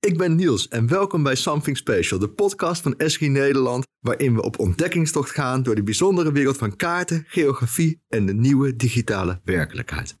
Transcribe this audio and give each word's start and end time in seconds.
Ik 0.00 0.16
ben 0.16 0.34
Niels 0.34 0.68
en 0.68 0.88
welkom 0.88 1.22
bij 1.22 1.34
Something 1.34 1.76
Special, 1.76 2.18
de 2.18 2.28
podcast 2.28 2.82
van 2.82 2.96
Esri 2.96 3.28
Nederland, 3.28 3.86
waarin 4.00 4.34
we 4.34 4.42
op 4.42 4.58
ontdekkingstocht 4.58 5.30
gaan 5.30 5.62
door 5.62 5.74
de 5.74 5.82
bijzondere 5.82 6.32
wereld 6.32 6.56
van 6.56 6.76
kaarten, 6.76 7.24
geografie 7.26 8.00
en 8.08 8.26
de 8.26 8.34
nieuwe 8.34 8.76
digitale 8.76 9.40
werkelijkheid. 9.44 10.16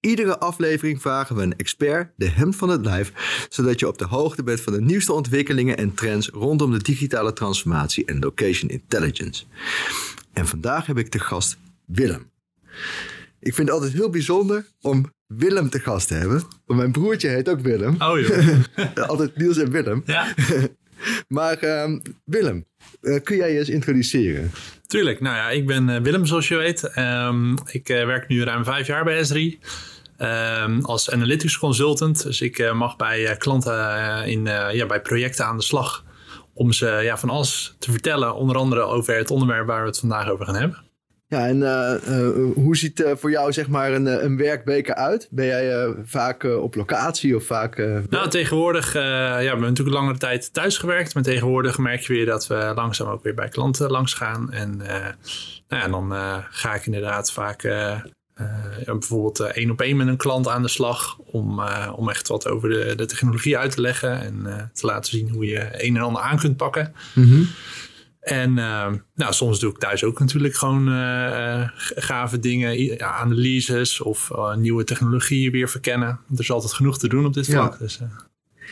Iedere 0.00 0.38
aflevering 0.38 1.00
vragen 1.00 1.36
we 1.36 1.42
een 1.42 1.56
expert 1.56 2.12
de 2.16 2.28
hemd 2.28 2.56
van 2.56 2.68
het 2.68 2.84
lijf, 2.84 3.12
zodat 3.48 3.80
je 3.80 3.88
op 3.88 3.98
de 3.98 4.06
hoogte 4.06 4.42
bent 4.42 4.60
van 4.60 4.72
de 4.72 4.80
nieuwste 4.80 5.12
ontwikkelingen 5.12 5.76
en 5.76 5.94
trends 5.94 6.28
rondom 6.28 6.70
de 6.70 6.82
digitale 6.82 7.32
transformatie 7.32 8.04
en 8.04 8.18
location 8.18 8.70
intelligence. 8.70 9.44
En 10.32 10.46
vandaag 10.46 10.86
heb 10.86 10.98
ik 10.98 11.08
te 11.08 11.18
gast 11.18 11.58
Willem. 11.86 12.30
Ik 13.40 13.54
vind 13.54 13.68
het 13.68 13.76
altijd 13.76 13.92
heel 13.92 14.10
bijzonder 14.10 14.66
om 14.80 15.12
Willem 15.26 15.70
te 15.70 15.78
gast 15.78 16.08
te 16.08 16.14
hebben. 16.14 16.42
Want 16.66 16.80
mijn 16.80 16.92
broertje 16.92 17.28
heet 17.28 17.48
ook 17.48 17.60
Willem. 17.60 17.94
Oh 17.98 18.20
joh. 18.20 18.58
altijd 19.08 19.36
Niels 19.36 19.58
en 19.58 19.70
Willem. 19.70 20.02
Ja, 20.06 20.34
Maar 21.28 21.56
ehm, 21.58 21.98
Willem, 22.24 22.66
eh, 23.00 23.22
kun 23.22 23.36
jij 23.36 23.52
je 23.52 23.58
eens 23.58 23.68
introduceren? 23.68 24.50
tuurlijk. 24.86 25.20
Nou 25.20 25.36
ja, 25.36 25.50
ik 25.50 25.66
ben 25.66 25.88
eh, 25.88 26.00
Willem 26.02 26.26
zoals 26.26 26.48
je 26.48 26.56
weet. 26.56 26.82
Ehm, 26.84 27.52
ik 27.52 27.88
eh, 27.88 28.04
werk 28.06 28.28
nu 28.28 28.44
ruim 28.44 28.64
vijf 28.64 28.86
jaar 28.86 29.04
bij 29.04 29.24
S3 29.24 29.58
ehm, 30.16 30.80
als 30.80 31.10
analytics 31.10 31.58
consultant. 31.58 32.22
Dus 32.22 32.40
ik 32.40 32.72
mag 32.72 32.96
bij 32.96 33.36
klanten 33.36 34.26
in, 34.26 34.44
ja, 34.72 34.86
bij 34.86 35.00
projecten 35.00 35.46
aan 35.46 35.56
de 35.56 35.62
slag 35.62 36.04
om 36.54 36.72
ze 36.72 36.86
ja, 36.86 37.18
van 37.18 37.30
alles 37.30 37.76
te 37.78 37.90
vertellen. 37.90 38.34
Onder 38.34 38.56
andere 38.56 38.80
over 38.80 39.16
het 39.16 39.30
onderwerp 39.30 39.66
waar 39.66 39.80
we 39.80 39.88
het 39.88 39.98
vandaag 39.98 40.28
over 40.28 40.46
gaan 40.46 40.56
hebben. 40.56 40.89
Ja, 41.30 41.46
en 41.46 41.62
eh, 41.62 41.94
eh, 41.94 42.34
hoe 42.54 42.76
ziet 42.76 43.02
eh, 43.02 43.12
voor 43.16 43.30
jou 43.30 43.52
zeg 43.52 43.68
maar 43.68 43.92
een, 43.92 44.24
een 44.24 44.36
werkweek 44.36 44.88
eruit? 44.88 45.28
Ben 45.30 45.46
jij 45.46 45.94
vaak 46.04 46.44
op 46.44 46.74
locatie 46.74 47.36
of 47.36 47.44
vaak... 47.44 47.76
Nou, 48.08 48.28
tegenwoordig, 48.28 48.92
ja, 48.92 49.38
we 49.38 49.44
hebben 49.44 49.60
natuurlijk 49.60 49.96
langere 49.96 50.18
tijd 50.18 50.52
thuis 50.52 50.78
gewerkt. 50.78 51.14
Maar 51.14 51.22
tegenwoordig 51.22 51.78
merk 51.78 52.00
je 52.00 52.12
weer 52.12 52.26
dat 52.26 52.46
we 52.46 52.72
langzaam 52.74 53.08
ook 53.08 53.22
weer 53.22 53.34
bij 53.34 53.48
klanten 53.48 53.90
langs 53.90 54.14
gaan. 54.14 54.52
En 54.52 54.76
nou 55.68 55.82
ja, 55.82 55.88
dan 55.88 56.12
ga 56.50 56.74
ik 56.74 56.86
inderdaad 56.86 57.32
vaak 57.32 57.62
bijvoorbeeld 58.84 59.40
één 59.40 59.70
op 59.70 59.80
één 59.80 59.96
met 59.96 60.06
een 60.06 60.16
klant 60.16 60.48
aan 60.48 60.62
de 60.62 60.68
slag. 60.68 61.18
Om, 61.18 61.60
om 61.96 62.08
echt 62.08 62.28
wat 62.28 62.48
over 62.48 62.68
de, 62.68 62.94
de 62.96 63.06
technologie 63.06 63.58
uit 63.58 63.74
te 63.74 63.80
leggen. 63.80 64.20
En 64.20 64.70
te 64.72 64.86
laten 64.86 65.10
zien 65.10 65.28
hoe 65.28 65.46
je 65.46 65.84
een 65.84 65.96
en 65.96 66.02
ander 66.02 66.22
aan 66.22 66.38
kunt 66.38 66.56
pakken. 66.56 66.94
mhm. 67.14 67.42
En 68.20 68.58
eh, 68.58 68.92
nou, 69.14 69.32
soms 69.32 69.58
doe 69.60 69.70
ik 69.70 69.78
thuis 69.78 70.04
ook 70.04 70.18
natuurlijk 70.18 70.54
gewoon 70.54 70.88
eh, 70.88 71.60
eh, 71.62 71.68
gave 71.94 72.38
dingen, 72.38 72.82
ja, 72.84 73.12
analyses 73.12 74.00
of 74.00 74.30
eh, 74.30 74.54
nieuwe 74.54 74.84
technologieën 74.84 75.52
weer 75.52 75.68
verkennen. 75.68 76.08
Er 76.08 76.40
is 76.40 76.50
altijd 76.50 76.72
genoeg 76.72 76.98
te 76.98 77.08
doen 77.08 77.24
op 77.26 77.34
dit 77.34 77.46
Ja. 77.46 77.52
vlak. 77.52 77.78
Dus, 77.78 78.00
eh, 78.00 78.06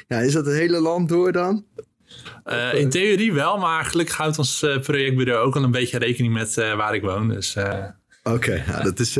Ja, 0.08 0.18
is 0.18 0.32
dat 0.32 0.46
het 0.46 0.54
hele 0.54 0.80
land 0.80 1.08
door 1.08 1.32
dan? 1.32 1.64
in 2.74 2.88
theorie 2.90 3.32
wel, 3.32 3.58
maar 3.58 3.84
gelukkig 3.84 4.16
houdt 4.16 4.38
ons 4.38 4.66
projectbureau 4.82 5.46
ook 5.46 5.56
al 5.56 5.62
een 5.62 5.70
beetje 5.70 5.98
rekening 5.98 6.32
met 6.32 6.54
waar 6.54 6.94
ik 6.94 7.02
woon. 7.02 7.28
Dus 7.28 7.56
Oké, 8.22 8.64
ja, 8.66 8.82
dat, 8.82 8.98
is, 8.98 9.16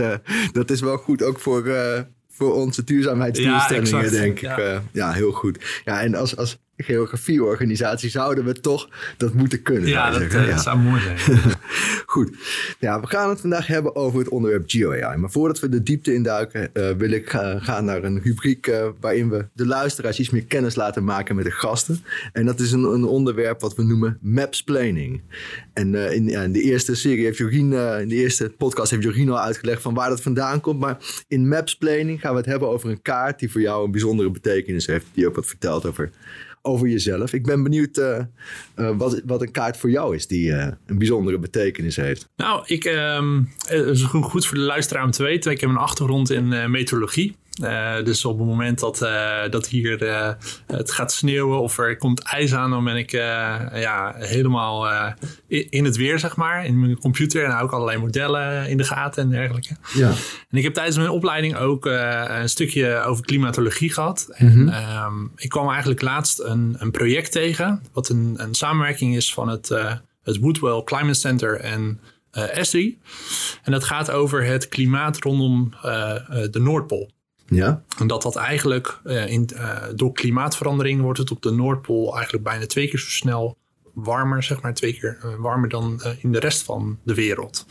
dat 0.53 0.71
is 0.71 0.81
wel 0.81 0.97
goed 0.97 1.23
ook 1.23 1.41
voor, 1.41 1.63
voor 2.31 2.55
onze 2.55 2.85
duurzaamheidsdoelstellingen, 2.85 4.05
Ja, 4.05 4.11
denk 4.11 4.33
ik. 4.35 4.41
Ja. 4.41 4.61
Ja, 4.61 4.83
ja 4.93 5.13
heel 5.13 5.33
goed. 5.33 5.83
Ja, 5.85 6.01
en 6.01 6.15
als, 6.15 6.37
als 6.37 6.59
geografieorganisatie 6.85 8.11
zouden 8.11 8.45
we 8.45 8.53
toch 8.61 8.89
dat 9.17 9.33
moeten 9.35 9.63
kunnen. 9.63 9.89
ja, 9.89 10.11
dat 10.11 10.23
eh, 10.23 10.59
zou 10.59 10.79
mooi 10.79 11.01
zijn. 11.01 11.19
Goed. 12.07 12.31
Ja, 12.79 13.01
we 13.01 13.07
gaan 13.07 13.29
het 13.29 13.41
vandaag 13.41 13.67
hebben 13.67 13.97
over 13.97 14.19
het 14.19 14.29
onderwerp 14.29 14.63
GeoAI. 14.67 15.17
Maar 15.17 15.31
voordat 15.31 15.59
we 15.61 15.69
de 15.69 15.83
diepte 15.83 16.15
induiken, 16.15 16.75
eh 16.75 16.91
wil 16.91 17.11
ik 17.11 17.31
ga- 17.31 17.59
gaan 17.59 17.85
naar 17.85 18.05
een 18.05 18.21
rubriek 18.23 18.67
eh, 18.67 18.87
waarin 19.01 19.31
we 19.31 19.47
de 19.53 19.67
luisteraars 19.67 20.19
iets 20.19 20.31
meer 20.31 20.45
kennis 20.45 20.75
laten 20.75 21.05
maken 21.05 21.37
met 21.37 21.45
de 21.45 21.51
gasten. 21.51 22.05
En 22.33 22.47
dat 22.47 22.61
is 22.61 22.73
een, 22.73 22.83
een 22.85 23.05
onderwerp 23.05 23.61
wat 23.61 23.75
we 23.75 23.83
noemen 23.85 24.19
mapsplaining. 24.21 25.21
En 25.73 25.95
eh, 25.95 26.15
in, 26.17 26.29
in 26.29 26.53
de 26.53 26.63
eerste 26.63 26.95
serie 26.95 27.25
heeft 27.25 27.39
Jorien, 27.39 27.73
eh, 27.73 28.01
in 28.01 28.09
de 28.09 28.15
eerste 28.15 28.53
podcast 28.59 28.91
heeft 28.91 29.03
Jorien 29.03 29.31
al 29.31 29.41
uitgelegd 29.41 29.83
van 29.83 29.95
waar 29.95 30.09
dat 30.09 30.21
vandaan 30.23 30.61
komt. 30.61 30.81
Maar 30.81 30.97
in 31.29 31.49
mapsplaining 31.49 32.21
gaan 32.21 32.33
we 32.33 32.37
het 32.39 32.47
hebben 32.47 32.69
over 32.69 32.91
een 32.91 33.03
kaart 33.03 33.39
die 33.39 33.51
voor 33.51 33.61
jou 33.61 33.85
een 33.85 33.91
bijzondere 33.91 34.31
betekenis 34.31 34.87
heeft. 34.87 35.07
Die 35.13 35.27
ook 35.29 35.35
wat 35.35 35.47
vertelt 35.47 35.87
over 35.87 36.11
over 36.63 36.89
jezelf. 36.89 37.33
Ik 37.33 37.47
ben 37.47 37.63
benieuwd 37.63 37.97
eh, 37.97 38.19
eh, 38.75 38.97
wat, 38.97 39.21
wat 39.25 39.43
een 39.43 39.51
kaart 39.51 39.77
voor 39.77 39.91
jou 39.91 40.15
is 40.15 40.27
die 40.27 40.53
eh, 40.53 40.73
een 40.87 40.99
bijzondere 40.99 41.39
betekenis 41.39 41.97
heeft. 41.97 42.29
Nou, 42.37 42.63
ik, 42.67 42.85
ehm, 42.85 43.43
het 43.67 43.87
is 43.87 44.03
goed 44.03 44.47
voor 44.47 44.57
de 44.57 44.63
luisteraar 44.63 45.05
om 45.05 45.11
te 45.11 45.23
weten. 45.23 45.51
Ik 45.53 45.61
heb 45.61 45.71
een 45.71 45.77
achtergrond 45.77 46.31
in 46.31 46.71
meteorologie. 46.71 47.37
Eh, 47.61 48.05
dus 48.05 48.25
op 48.25 48.39
het 48.39 48.47
moment 48.47 48.79
dat, 48.79 49.03
eh, 49.03 49.51
dat 49.51 49.69
hier 49.69 50.03
eh, 50.03 50.33
het 50.67 50.91
gaat 50.91 51.13
sneeuwen 51.13 51.61
of 51.61 51.79
er 51.79 51.97
komt 51.97 52.23
ijs 52.23 52.55
aan, 52.55 52.71
dan 52.71 52.85
ben 52.85 52.97
ik 52.97 53.11
ja, 53.11 54.15
helemaal 54.17 54.89
in, 55.47 55.85
het 55.85 55.97
weer, 55.97 56.19
zeg 56.19 56.37
maar. 56.37 56.65
In 56.65 56.81
mijn 56.81 56.99
computer 56.99 57.45
en 57.45 57.51
hou 57.51 57.65
ik 57.65 57.73
allerlei 57.73 57.99
modellen 57.99 58.69
in 58.69 58.77
de 58.77 58.85
gaten 58.85 59.23
en 59.23 59.31
dergelijke. 59.31 59.77
Ja. 59.95 60.09
En 60.49 60.59
ik 60.59 60.63
heb 60.63 60.75
tijdens 60.75 60.97
mijn 60.97 61.09
opleiding 61.09 61.57
ook 61.57 61.85
een 61.85 62.49
stukje 62.49 63.01
over 63.01 63.25
klimatologie 63.25 63.93
gehad. 63.93 64.29
En 64.33 64.69
ehm, 64.69 65.25
ik 65.37 65.49
kwam 65.49 65.71
eigenlijk 65.71 66.03
laatst 66.03 66.41
een, 66.41 66.77
een 66.79 66.91
project 66.91 67.33
tegen, 67.33 67.83
wat 67.93 68.09
een, 68.09 68.35
een 68.37 68.55
samenwerking 68.55 69.17
is 69.17 69.35
van 69.35 69.49
het, 69.49 69.69
het 70.23 70.39
Woodwell 70.39 70.83
Climate 70.85 71.19
Center 71.19 71.61
en 71.61 72.01
eh 72.31 72.59
ESRI. 72.59 72.99
En 73.63 73.73
dat 73.73 73.85
gaat 73.85 74.11
over 74.11 74.45
het 74.45 74.69
klimaat 74.69 75.19
rondom 75.19 75.71
de 76.51 76.61
Noordpool. 76.61 77.11
Ja? 77.49 77.83
En 77.99 78.07
dat 78.07 78.23
dat 78.23 78.37
eigenlijk 78.37 79.01
eh, 79.05 79.31
in, 79.31 79.49
eh, 79.49 79.83
door 79.95 80.13
klimaatverandering 80.13 81.01
wordt 81.01 81.19
het 81.19 81.31
op 81.31 81.43
de 81.43 81.51
Noordpool 81.51 82.15
eigenlijk 82.15 82.45
bijna 82.45 82.67
twee 82.67 82.89
keer 82.89 82.99
zo 82.99 83.09
snel 83.09 83.57
warmer, 83.95 84.43
zeg 84.43 84.63
maar 84.63 84.75
twee 84.75 84.99
keer 84.99 85.19
eh, 85.23 85.35
warmer 85.39 85.69
dan 85.69 86.03
in 86.21 86.33
de 86.33 86.39
rest 86.39 86.63
van 86.63 86.99
de 87.03 87.15
wereld. 87.15 87.67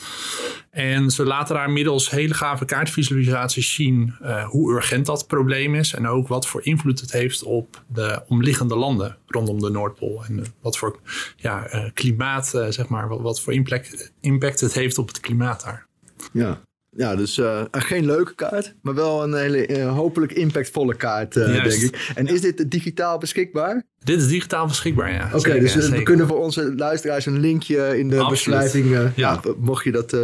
En 0.70 1.10
ze 1.10 1.26
laten 1.26 1.56
daar 1.56 1.70
middels 1.70 2.10
hele 2.10 2.34
gave 2.34 2.66
kaartvisualisaties 2.66 3.74
zien 3.74 4.16
hoe 4.48 4.74
urgent 4.74 5.06
dat 5.06 5.28
probleem 5.28 5.76
is 5.76 5.94
en 5.94 6.08
ook 6.08 6.28
wat 6.28 6.48
voor 6.48 6.66
invloed 6.66 7.00
het 7.00 7.12
heeft 7.12 7.44
op 7.44 7.84
de 7.88 8.22
omliggende 8.28 8.76
landen 8.76 9.18
rondom 9.28 9.60
de 9.60 9.70
Noordpool. 9.70 10.26
En 10.26 10.44
wat 10.62 10.78
voor 10.78 11.00
ja, 11.36 11.90
klimaat, 11.94 12.48
zeg 12.48 12.88
maar, 12.88 13.08
wat, 13.08 13.22
wat 13.22 13.42
voor 13.42 13.54
impact, 13.54 14.14
impact 14.22 14.60
het 14.60 14.74
heeft 14.74 14.98
op 14.98 15.08
het 15.08 15.20
klimaat 15.20 15.64
daar. 15.64 15.88
Ja. 16.34 16.62
Ja, 16.96 17.16
dus 17.16 17.38
eh, 17.38 17.62
geen 17.72 18.06
leuke 18.06 18.36
kaart, 18.36 18.76
maar 18.82 18.94
wel 18.94 19.24
een 19.24 19.34
hele 19.34 19.66
eh, 19.66 19.96
hopelijk 19.96 20.32
impactvolle 20.32 20.96
kaart, 20.96 21.36
eh, 21.36 21.64
denk 21.64 21.82
ik. 21.82 22.12
En 22.16 22.28
is 22.28 22.42
dit 22.42 22.72
digitaal 22.72 23.18
beschikbaar? 23.18 23.84
Dit 24.04 24.20
is 24.20 24.28
digitaal 24.28 24.68
beschikbaar, 24.68 25.12
ja. 25.14 25.30
Oké, 25.34 25.60
dus 25.60 25.76
we 25.90 26.04
kunnen 26.04 26.28
voor 26.28 26.38
onze 26.40 26.76
luisteraars 26.76 27.26
een 27.26 27.40
linkje 27.40 28.00
in 28.00 28.10
de 28.10 28.20
Absoluut. 28.20 28.60
beschrijving, 28.60 28.90
ja. 28.90 29.12
Ja. 29.16 29.42
mocht 29.58 29.84
je 29.84 29.92
dat 29.92 30.18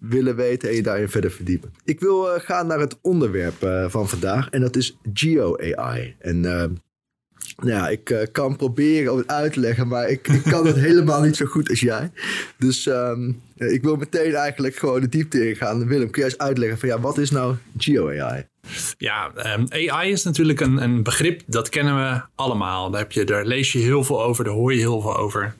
willen 0.00 0.36
weten 0.36 0.68
en 0.68 0.74
je 0.74 0.82
daarin 0.82 1.08
verder 1.08 1.30
verdiepen. 1.30 1.72
Ik 1.84 2.00
wil 2.00 2.24
gaan 2.24 2.66
naar 2.66 2.80
het 2.80 2.98
onderwerp 3.02 3.86
van 3.88 4.08
vandaag 4.08 4.48
en 4.50 4.60
dat 4.60 4.76
is 4.76 4.98
GeoAI. 5.12 6.16
En 6.18 6.44
eh, 6.44 6.64
nou 7.56 7.70
ja, 7.70 7.88
ik 7.88 8.10
eh, 8.10 8.26
kan 8.32 8.56
proberen 8.56 9.12
om 9.12 9.18
het 9.18 9.28
uit 9.28 9.52
te 9.52 9.60
leggen, 9.60 9.88
maar 9.88 10.08
ik, 10.08 10.28
ik 10.28 10.42
kan 10.42 10.66
het 10.66 10.76
helemaal 10.88 11.20
niet 11.20 11.36
zo 11.36 11.46
goed 11.46 11.68
als 11.68 11.80
jij. 11.80 12.10
Dus 12.58 12.86
ehm, 12.86 13.32
eh, 13.56 13.72
ik 13.72 13.82
wil 13.82 13.96
meteen 13.96 14.34
eigenlijk 14.34 14.76
gewoon 14.76 15.00
de 15.00 15.08
diepte 15.08 15.48
ingaan. 15.48 15.86
Willem, 15.86 16.10
kun 16.10 16.22
jij 16.22 16.30
eens 16.30 16.38
uitleggen 16.38 16.78
van 16.78 16.88
ja, 16.88 17.00
wat 17.00 17.18
is 17.18 17.30
nou 17.30 17.54
GeoAI? 17.78 18.46
Ja, 18.98 19.32
ehm, 19.34 19.88
AI 19.88 20.10
is 20.10 20.22
natuurlijk 20.22 20.60
een, 20.60 20.82
een 20.82 21.02
begrip 21.02 21.42
dat 21.46 21.68
kennen 21.68 21.96
we 21.96 22.20
allemaal. 22.34 22.90
Daar, 22.90 23.00
heb 23.00 23.12
je, 23.12 23.24
daar 23.24 23.46
lees 23.46 23.72
je 23.72 23.78
heel 23.78 24.04
veel 24.04 24.22
over, 24.22 24.44
daar 24.44 24.54
hoor 24.54 24.72
je 24.72 24.78
heel 24.78 25.00
veel 25.00 25.16
over. 25.16 25.54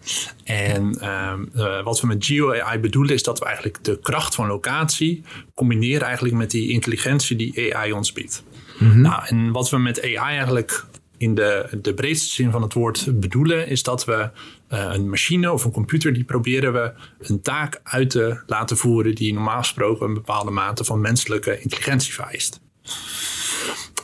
En 0.44 0.98
ehm, 1.00 1.44
eh, 1.54 1.84
wat 1.84 2.00
we 2.00 2.06
met 2.06 2.24
Geo-AI 2.24 2.78
bedoelen 2.78 3.14
is 3.14 3.22
dat 3.22 3.38
we 3.38 3.44
eigenlijk 3.44 3.84
de 3.84 3.98
kracht 4.00 4.34
van 4.34 4.46
locatie 4.46 5.24
combineren 5.54 6.06
eigenlijk 6.06 6.34
met 6.34 6.50
die 6.50 6.70
intelligentie 6.70 7.36
die 7.36 7.76
AI 7.76 7.92
ons 7.92 8.12
biedt. 8.12 8.42
Nou, 8.78 9.22
en 9.26 9.52
wat 9.52 9.70
we 9.70 9.78
met 9.78 10.02
AI 10.02 10.14
eigenlijk 10.14 10.84
in 11.16 11.34
de, 11.34 11.78
de 11.82 11.94
breedste 11.94 12.34
zin 12.34 12.50
van 12.50 12.62
het 12.62 12.72
woord 12.72 13.20
bedoelen, 13.20 13.68
is 13.68 13.82
dat 13.82 14.04
we 14.04 14.30
eh, 14.68 14.90
een 14.92 15.08
machine 15.08 15.52
of 15.52 15.64
een 15.64 15.70
computer, 15.70 16.12
die 16.12 16.24
proberen 16.24 16.72
we 16.72 16.92
een 17.18 17.40
taak 17.40 17.80
uit 17.82 18.10
te 18.10 18.42
laten 18.46 18.76
voeren 18.76 19.14
die 19.14 19.34
normaal 19.34 19.58
gesproken 19.58 20.06
een 20.06 20.14
bepaalde 20.14 20.50
mate 20.50 20.84
van 20.84 21.00
menselijke 21.00 21.60
intelligentie 21.60 22.12
vereist. 22.12 22.60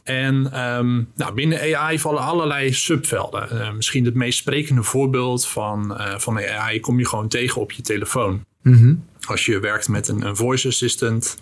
En 0.05 0.53
ehm, 0.53 1.03
nou, 1.15 1.35
binnen 1.35 1.77
AI 1.77 1.99
vallen 1.99 2.23
allerlei 2.23 2.73
subvelden. 2.73 3.51
Eh, 3.51 3.73
misschien 3.73 4.05
het 4.05 4.15
meest 4.15 4.39
sprekende 4.39 4.83
voorbeeld 4.83 5.47
van, 5.47 5.97
eh, 5.97 6.19
van 6.19 6.39
AI 6.39 6.81
kom 6.81 6.99
je 6.99 7.07
gewoon 7.07 7.29
tegen 7.29 7.61
op 7.61 7.73
je 7.73 7.83
telefoon. 7.83 8.45
Als 9.27 9.47
je 9.47 9.59
werkt 9.61 9.89
met 9.89 10.09
een, 10.09 10.27
een 10.27 10.37
voice 10.37 10.69
assistant 10.69 11.37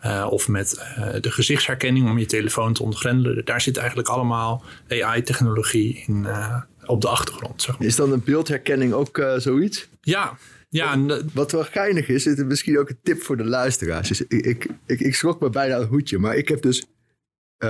eh, 0.00 0.26
of 0.30 0.48
met 0.48 0.74
eh, 0.74 1.20
de 1.20 1.30
gezichtsherkenning 1.30 2.08
om 2.08 2.18
je 2.18 2.26
telefoon 2.26 2.72
te 2.72 2.82
ontgrendelen. 2.82 3.44
Daar 3.44 3.60
zit 3.60 3.76
eigenlijk 3.76 4.08
allemaal 4.08 4.64
AI-technologie 4.88 6.04
in 6.06 6.26
eh, 6.26 6.62
op 6.86 7.00
de 7.00 7.08
achtergrond. 7.08 7.62
Zeg 7.62 7.78
maar. 7.78 7.86
Is 7.86 7.96
dan 7.96 8.12
een 8.12 8.24
beeldherkenning 8.24 8.92
ook 8.92 9.22
zoiets? 9.36 9.88
Ja, 10.00 10.36
ja 10.68 10.92
en, 10.92 11.10
eh, 11.10 11.24
Wat 11.32 11.52
wel 11.52 11.64
geinig 11.64 12.08
is, 12.08 12.26
is 12.26 12.36
het 12.36 12.46
misschien 12.46 12.78
ook 12.78 12.88
een 12.88 12.98
tip 13.02 13.22
voor 13.22 13.36
de 13.36 13.44
luisteraars. 13.44 14.10
Is, 14.10 14.20
ik, 14.20 14.46
ik, 14.46 14.66
ik, 14.86 15.00
ik 15.00 15.14
schrok 15.14 15.40
me 15.40 15.50
bijna 15.50 15.76
een 15.76 15.86
hoedje, 15.86 16.18
maar 16.18 16.36
ik 16.36 16.48
heb 16.48 16.62
dus 16.62 16.84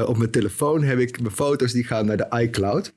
op 0.06 0.16
mijn 0.16 0.30
telefoon 0.30 0.82
heb 0.82 0.98
ik 0.98 1.20
mijn 1.20 1.34
foto's 1.34 1.72
die 1.72 1.84
gaan 1.84 2.06
naar 2.06 2.16
de 2.16 2.28
iCloud. 2.40 2.94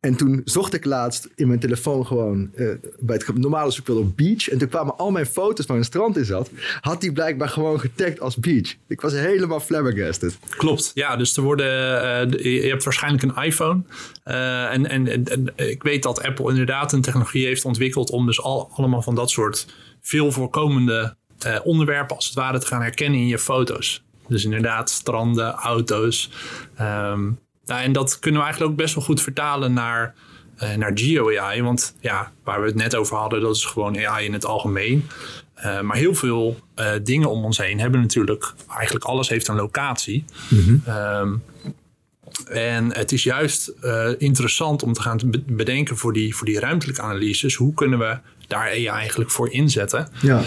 En 0.00 0.16
toen 0.16 0.40
zocht 0.44 0.74
ik 0.74 0.84
laatst 0.84 1.28
in 1.34 1.46
mijn 1.48 1.60
telefoon 1.60 2.06
gewoon 2.06 2.50
eh, 2.54 2.66
bij 2.98 3.16
het 3.16 3.38
normale 3.38 3.70
zoekveld 3.70 3.98
op 3.98 4.16
beach. 4.16 4.48
En 4.48 4.58
toen 4.58 4.68
kwamen 4.68 4.96
al 4.96 5.10
mijn 5.10 5.26
foto's 5.26 5.66
waar 5.66 5.76
een 5.76 5.84
strand 5.84 6.16
in 6.16 6.24
zat, 6.24 6.50
had 6.80 7.00
die 7.00 7.12
blijkbaar 7.12 7.48
gewoon 7.48 7.80
getagd 7.80 8.20
als 8.20 8.36
beach. 8.36 8.74
Ik 8.88 9.00
was 9.00 9.12
helemaal 9.12 9.60
flabbergasted. 9.60 10.38
Klopt, 10.48 10.90
ja. 10.94 11.16
Dus 11.16 11.36
er 11.36 11.42
worden, 11.42 12.02
eh, 12.02 12.62
je 12.62 12.68
hebt 12.68 12.84
waarschijnlijk 12.84 13.22
een 13.22 13.44
iPhone. 13.44 13.82
Eh, 14.24 14.72
en, 14.72 14.86
en, 14.86 15.52
ik 15.56 15.82
weet 15.82 16.02
dat 16.02 16.22
Apple 16.22 16.50
inderdaad 16.50 16.92
een 16.92 17.02
technologie 17.02 17.46
heeft 17.46 17.64
ontwikkeld 17.64 18.10
om 18.10 18.26
dus 18.26 18.40
al, 18.42 18.70
allemaal 18.74 19.02
van 19.02 19.14
dat 19.14 19.30
soort 19.30 19.66
veel 20.00 20.32
voorkomende 20.32 21.16
onderwerpen 21.64 22.16
als 22.16 22.26
het 22.26 22.34
ware 22.34 22.58
te 22.58 22.66
gaan 22.66 22.82
herkennen 22.82 23.20
in 23.20 23.26
je 23.26 23.38
foto's. 23.38 24.02
Dus 24.28 24.44
inderdaad, 24.44 24.90
stranden, 24.90 25.52
auto's. 25.52 26.30
Ehm, 26.76 27.30
nou, 27.64 27.82
en 27.82 27.92
dat 27.92 28.18
kunnen 28.18 28.40
we 28.40 28.46
eigenlijk 28.46 28.72
ook 28.72 28.80
best 28.80 28.94
wel 28.94 29.04
goed 29.04 29.22
vertalen 29.22 29.72
naar, 29.72 30.14
uh, 30.62 30.74
naar 30.74 30.90
Geo-AI. 30.94 31.62
Want 31.62 31.94
ja, 32.00 32.32
waar 32.44 32.60
we 32.60 32.66
het 32.66 32.74
net 32.74 32.94
over 32.94 33.16
hadden, 33.16 33.40
dat 33.40 33.56
is 33.56 33.64
gewoon 33.64 34.06
AI 34.06 34.26
in 34.26 34.32
het 34.32 34.44
algemeen. 34.44 35.08
Uh, 35.64 35.80
maar 35.80 35.96
heel 35.96 36.14
veel 36.14 36.56
uh, 36.76 36.90
dingen 37.02 37.30
om 37.30 37.44
ons 37.44 37.58
heen 37.58 37.80
hebben 37.80 38.00
natuurlijk, 38.00 38.52
eigenlijk 38.76 39.04
alles 39.04 39.28
heeft 39.28 39.48
een 39.48 39.56
locatie. 39.56 40.24
Mm 40.48 40.82
um, 40.88 41.42
en 42.46 42.94
het 42.94 43.12
is 43.12 43.22
juist 43.22 43.72
interessant 44.18 44.82
om 44.82 44.92
te 44.92 45.02
gaan 45.02 45.18
bedenken 45.46 45.96
voor 45.96 46.12
die, 46.12 46.36
voor 46.36 46.46
die 46.46 46.60
ruimtelijke 46.60 47.02
analyses. 47.02 47.54
Hoe 47.54 47.74
kunnen 47.74 47.98
we 47.98 48.18
daar 48.46 48.68
AI 48.68 48.86
eigenlijk 48.86 49.30
voor 49.30 49.50
inzetten? 49.50 50.08
Ja. 50.20 50.42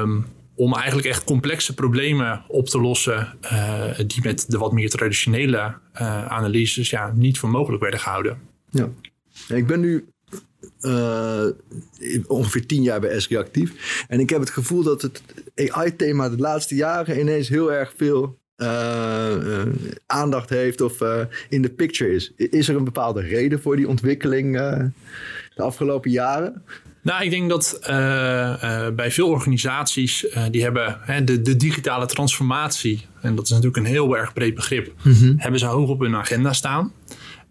Um, 0.00 0.26
om 0.54 0.74
eigenlijk 0.74 1.06
echt 1.06 1.24
complexe 1.24 1.74
problemen 1.74 2.44
op 2.48 2.68
te 2.68 2.80
lossen 2.80 3.38
uh, 3.42 3.98
die 4.06 4.22
met 4.22 4.44
de 4.48 4.58
wat 4.58 4.72
meer 4.72 4.90
traditionele 4.90 5.74
uh, 5.94 6.26
analyses 6.26 6.90
ja, 6.90 7.12
niet 7.14 7.38
voor 7.38 7.48
mogelijk 7.48 7.82
werden 7.82 8.00
gehouden. 8.00 8.38
Ja, 8.70 8.88
ik 9.48 9.66
ben 9.66 9.80
nu 9.80 10.06
uh, 10.80 11.46
ongeveer 12.26 12.66
tien 12.66 12.82
jaar 12.82 13.00
bij 13.00 13.10
Esri 13.10 13.36
actief. 13.36 14.04
En 14.08 14.20
ik 14.20 14.30
heb 14.30 14.40
het 14.40 14.50
gevoel 14.50 14.82
dat 14.82 15.02
het 15.02 15.22
AI-thema 15.56 16.28
de 16.28 16.38
laatste 16.38 16.74
jaren 16.74 17.20
ineens 17.20 17.48
heel 17.48 17.72
erg 17.72 17.92
veel 17.96 18.40
aandacht 20.06 20.48
heeft 20.48 20.80
of 20.80 21.00
in 21.48 21.62
de 21.62 21.70
picture 21.70 22.14
is. 22.14 22.32
Is 22.36 22.68
er 22.68 22.76
een 22.76 22.84
bepaalde 22.84 23.20
reden 23.20 23.60
voor 23.60 23.76
die 23.76 23.88
ontwikkeling 23.88 24.56
de 25.54 25.62
afgelopen 25.62 26.10
jaren? 26.10 26.62
Nou, 27.02 27.24
ik 27.24 27.30
denk 27.30 27.48
dat 27.48 27.78
uh, 27.80 27.88
bij 28.88 29.10
veel 29.10 29.28
organisaties 29.28 30.24
uh, 30.24 30.42
die 30.50 30.62
hebben 30.62 30.98
hè, 31.00 31.24
de, 31.24 31.42
de, 31.42 31.56
digitale 31.56 32.06
transformatie, 32.06 33.06
en 33.20 33.34
dat 33.34 33.44
is 33.44 33.50
natuurlijk 33.50 33.76
een 33.76 33.84
heel 33.84 34.16
erg 34.16 34.32
breed 34.32 34.54
begrip, 34.54 34.92
mm 35.02 35.34
hebben 35.36 35.60
ze 35.60 35.66
hoog 35.66 35.88
op 35.88 36.00
hun 36.00 36.16
agenda 36.16 36.52
staan. 36.52 36.92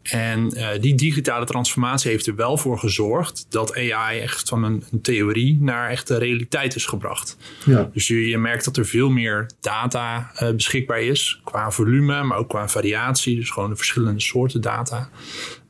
En 0.01 0.57
uh, 0.57 0.67
die 0.79 0.95
digitale 0.95 1.45
transformatie 1.45 2.11
heeft 2.11 2.27
er 2.27 2.35
wel 2.35 2.57
voor 2.57 2.79
gezorgd 2.79 3.45
dat 3.49 3.75
AI 3.75 4.19
echt 4.19 4.49
van 4.49 4.63
een, 4.63 4.83
een 4.91 5.01
theorie 5.01 5.57
naar 5.61 5.89
echte 5.89 6.17
realiteit 6.17 6.75
is 6.75 6.85
gebracht. 6.85 7.37
Ja. 7.65 7.89
Dus 7.93 8.07
je, 8.07 8.27
je, 8.27 8.37
merkt 8.37 8.65
dat 8.65 8.77
er 8.77 8.85
veel 8.85 9.09
meer 9.09 9.49
data 9.59 10.31
uh, 10.41 10.49
beschikbaar 10.49 11.01
is, 11.01 11.41
qua 11.43 11.71
volume, 11.71 12.23
maar 12.23 12.37
ook 12.37 12.49
qua 12.49 12.69
variatie. 12.69 13.35
Dus 13.35 13.49
gewoon 13.49 13.69
de 13.69 13.75
verschillende 13.75 14.21
soorten 14.21 14.61
data. 14.61 15.09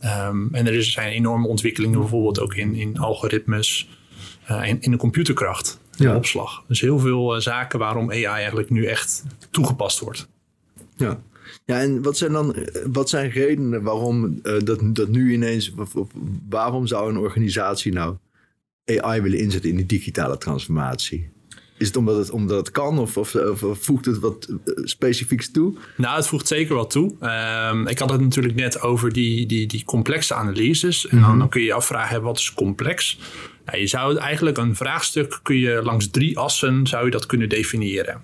Um, 0.04 0.50
en 0.52 0.68
er 0.68 0.74
is, 0.74 0.92
zijn 0.92 1.12
enorme 1.12 1.48
ontwikkelingen 1.48 2.00
bijvoorbeeld 2.00 2.40
ook 2.40 2.56
in, 2.56 2.76
in 2.76 2.98
algoritmes 2.98 3.90
uh, 4.52 4.68
in, 4.68 4.82
in 4.82 4.92
de 4.92 4.98
computerkracht. 4.98 5.80
Ja. 5.96 6.16
opslag. 6.16 6.64
Dus 6.68 6.82
heel 6.82 7.00
veel 7.00 7.42
zaken 7.42 7.80
waarom 7.80 8.12
AI 8.12 8.24
eigenlijk 8.24 8.70
nu 8.70 8.86
echt 8.86 9.24
toegepast 9.50 10.00
wordt. 10.00 10.28
Ja. 10.96 11.20
Ja, 11.66 11.80
en 11.80 12.02
wat 12.02 12.18
zijn 12.18 12.32
dan 12.32 12.56
wat 12.92 13.10
zijn 13.10 13.30
redenen 13.30 13.84
waarom 13.84 14.40
uh, 14.44 14.60
dat, 14.60 14.96
dat 14.96 15.08
nu 15.08 15.34
ineens, 15.34 15.74
waarom 16.50 16.88
zou 16.88 17.10
een 17.10 17.18
organisatie 17.18 17.94
nou 17.94 18.18
AI 18.86 19.22
willen 19.22 19.40
inzetten 19.40 19.70
in 19.70 19.76
die 19.76 19.86
digitale 19.86 20.38
transformatie? 20.38 21.30
Is 21.78 21.88
het 21.88 21.96
omdat 21.96 22.18
het, 22.18 22.30
omdat 22.30 22.58
het 22.58 22.72
kan 22.72 23.00
of, 23.00 23.18
of, 23.18 23.36
of 23.36 23.78
voegt 23.80 24.06
het 24.06 24.20
wat 24.20 24.48
eh, 24.48 24.74
specifieks 24.84 25.52
toe? 25.52 25.74
Nou, 25.98 26.16
het 26.16 26.28
voegt 26.28 26.48
zeker 26.48 26.76
wat 26.76 26.90
toe. 26.90 27.16
Um, 27.72 27.88
ik 27.88 28.00
had 28.00 28.10
het 28.10 28.22
natuurlijk 28.22 28.56
net 28.56 28.82
over 28.82 29.14
die, 29.14 29.46
die, 29.46 29.68
die 29.68 29.84
complexe 29.84 30.34
analyses. 30.34 31.08
En 31.08 31.20
dan, 31.20 31.30
mhm. 31.30 31.40
dan 31.40 31.50
kun 31.50 31.62
je 31.62 31.68
je 31.68 31.74
afvragen, 31.74 32.22
wat 32.22 32.38
is 32.38 32.54
complex? 32.54 33.20
Nou, 33.66 33.78
je 33.78 33.88
zou 33.88 34.18
eigenlijk 34.18 34.58
een 34.58 34.76
vraagstuk 34.76 35.40
kun 35.44 35.58
je 35.58 35.82
langs 35.84 36.10
drie 36.10 36.38
assen 36.38 36.88
zou 36.88 37.06
je 37.06 37.12
dat 37.12 37.26
kunnen 37.26 37.50
definiëren 37.50 38.22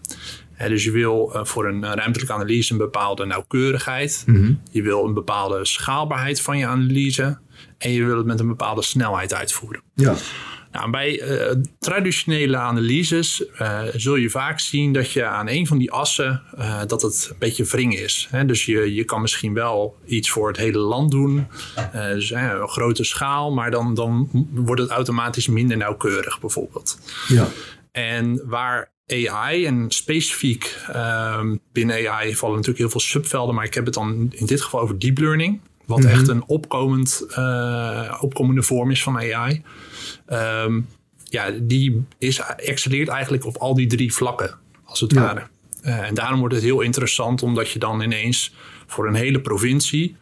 dus 0.57 0.83
je 0.83 0.91
wil 0.91 1.31
uh, 1.33 1.45
voor 1.45 1.67
een 1.67 1.85
ruimtelijke 1.95 2.33
analyse 2.33 2.71
een 2.71 2.77
bepaalde 2.77 3.25
nauwkeurigheid. 3.25 4.23
Mhm. 4.25 4.53
Je 4.71 4.81
wil 4.81 5.05
een 5.05 5.13
bepaalde 5.13 5.65
schaalbaarheid 5.65 6.41
van 6.41 6.57
je 6.57 6.65
analyse. 6.65 7.37
En 7.77 7.91
je 7.91 8.05
wil 8.05 8.17
het 8.17 8.25
met 8.25 8.39
een 8.39 8.47
bepaalde 8.47 8.81
snelheid 8.81 9.33
uitvoeren. 9.33 9.81
Ja. 9.93 10.15
Nou, 10.71 10.89
bij 10.89 11.21
uh, 11.21 11.55
traditionele 11.79 12.57
analyses 12.57 13.43
uh, 13.61 13.81
zul 13.95 14.15
je 14.15 14.29
vaak 14.29 14.59
zien 14.59 14.93
dat 14.93 15.11
je 15.11 15.25
aan 15.25 15.49
een 15.49 15.67
van 15.67 15.77
die 15.77 15.91
assen 15.91 16.43
dat 16.87 17.01
het 17.01 17.27
een 17.31 17.35
beetje 17.39 17.63
wring 17.63 17.99
is. 17.99 18.27
Hè? 18.31 18.45
Dus 18.45 18.65
je, 18.65 18.93
je 18.93 19.03
kan 19.03 19.21
misschien 19.21 19.53
wel 19.53 19.97
iets 20.05 20.29
voor 20.29 20.47
het 20.47 20.57
hele 20.57 20.77
land 20.77 21.11
doen, 21.11 21.47
dus 21.91 22.31
een 22.31 22.67
grote 22.67 23.03
schaal, 23.03 23.53
maar 23.53 23.71
dan, 23.71 23.93
dan 23.93 24.29
wordt 24.51 24.81
het 24.81 24.89
automatisch 24.89 25.47
minder 25.47 25.77
nauwkeurig 25.77 26.39
bijvoorbeeld. 26.39 26.99
Ja. 27.27 27.47
En 27.91 28.41
waar 28.45 28.91
AI 29.07 29.65
en 29.65 29.85
specifiek 29.87 30.77
um, 30.95 31.59
binnen 31.71 32.09
AI 32.09 32.35
vallen 32.35 32.55
natuurlijk 32.55 32.79
heel 32.79 32.89
veel 32.89 32.99
subvelden, 32.99 33.55
maar 33.55 33.65
ik 33.65 33.73
heb 33.73 33.85
het 33.85 33.93
dan 33.93 34.27
in 34.31 34.45
dit 34.45 34.61
geval 34.61 34.79
over 34.79 34.99
deep 34.99 35.17
learning, 35.17 35.59
wat 35.85 35.99
mhm. 35.99 36.07
echt 36.07 36.27
een 36.27 36.43
opkomend, 36.45 37.25
uh, 37.29 38.17
opkomende 38.21 38.63
vorm 38.63 38.91
is 38.91 39.03
van 39.03 39.17
AI. 39.17 39.63
Um, 40.63 40.87
ja, 41.23 41.51
die 41.61 42.05
is, 42.17 42.41
excelleert 42.57 43.07
eigenlijk 43.07 43.45
op 43.45 43.57
al 43.57 43.75
die 43.75 43.87
drie 43.87 44.13
vlakken, 44.13 44.55
als 44.83 44.99
het 44.99 45.13
ware. 45.13 45.47
Uh, 45.83 46.07
en 46.07 46.13
daarom 46.13 46.39
wordt 46.39 46.55
het 46.55 46.63
heel 46.63 46.81
interessant, 46.81 47.43
omdat 47.43 47.69
je 47.69 47.79
dan 47.79 48.01
ineens 48.01 48.53
voor 48.87 49.07
een 49.07 49.15
hele 49.15 49.41
provincie 49.41 50.15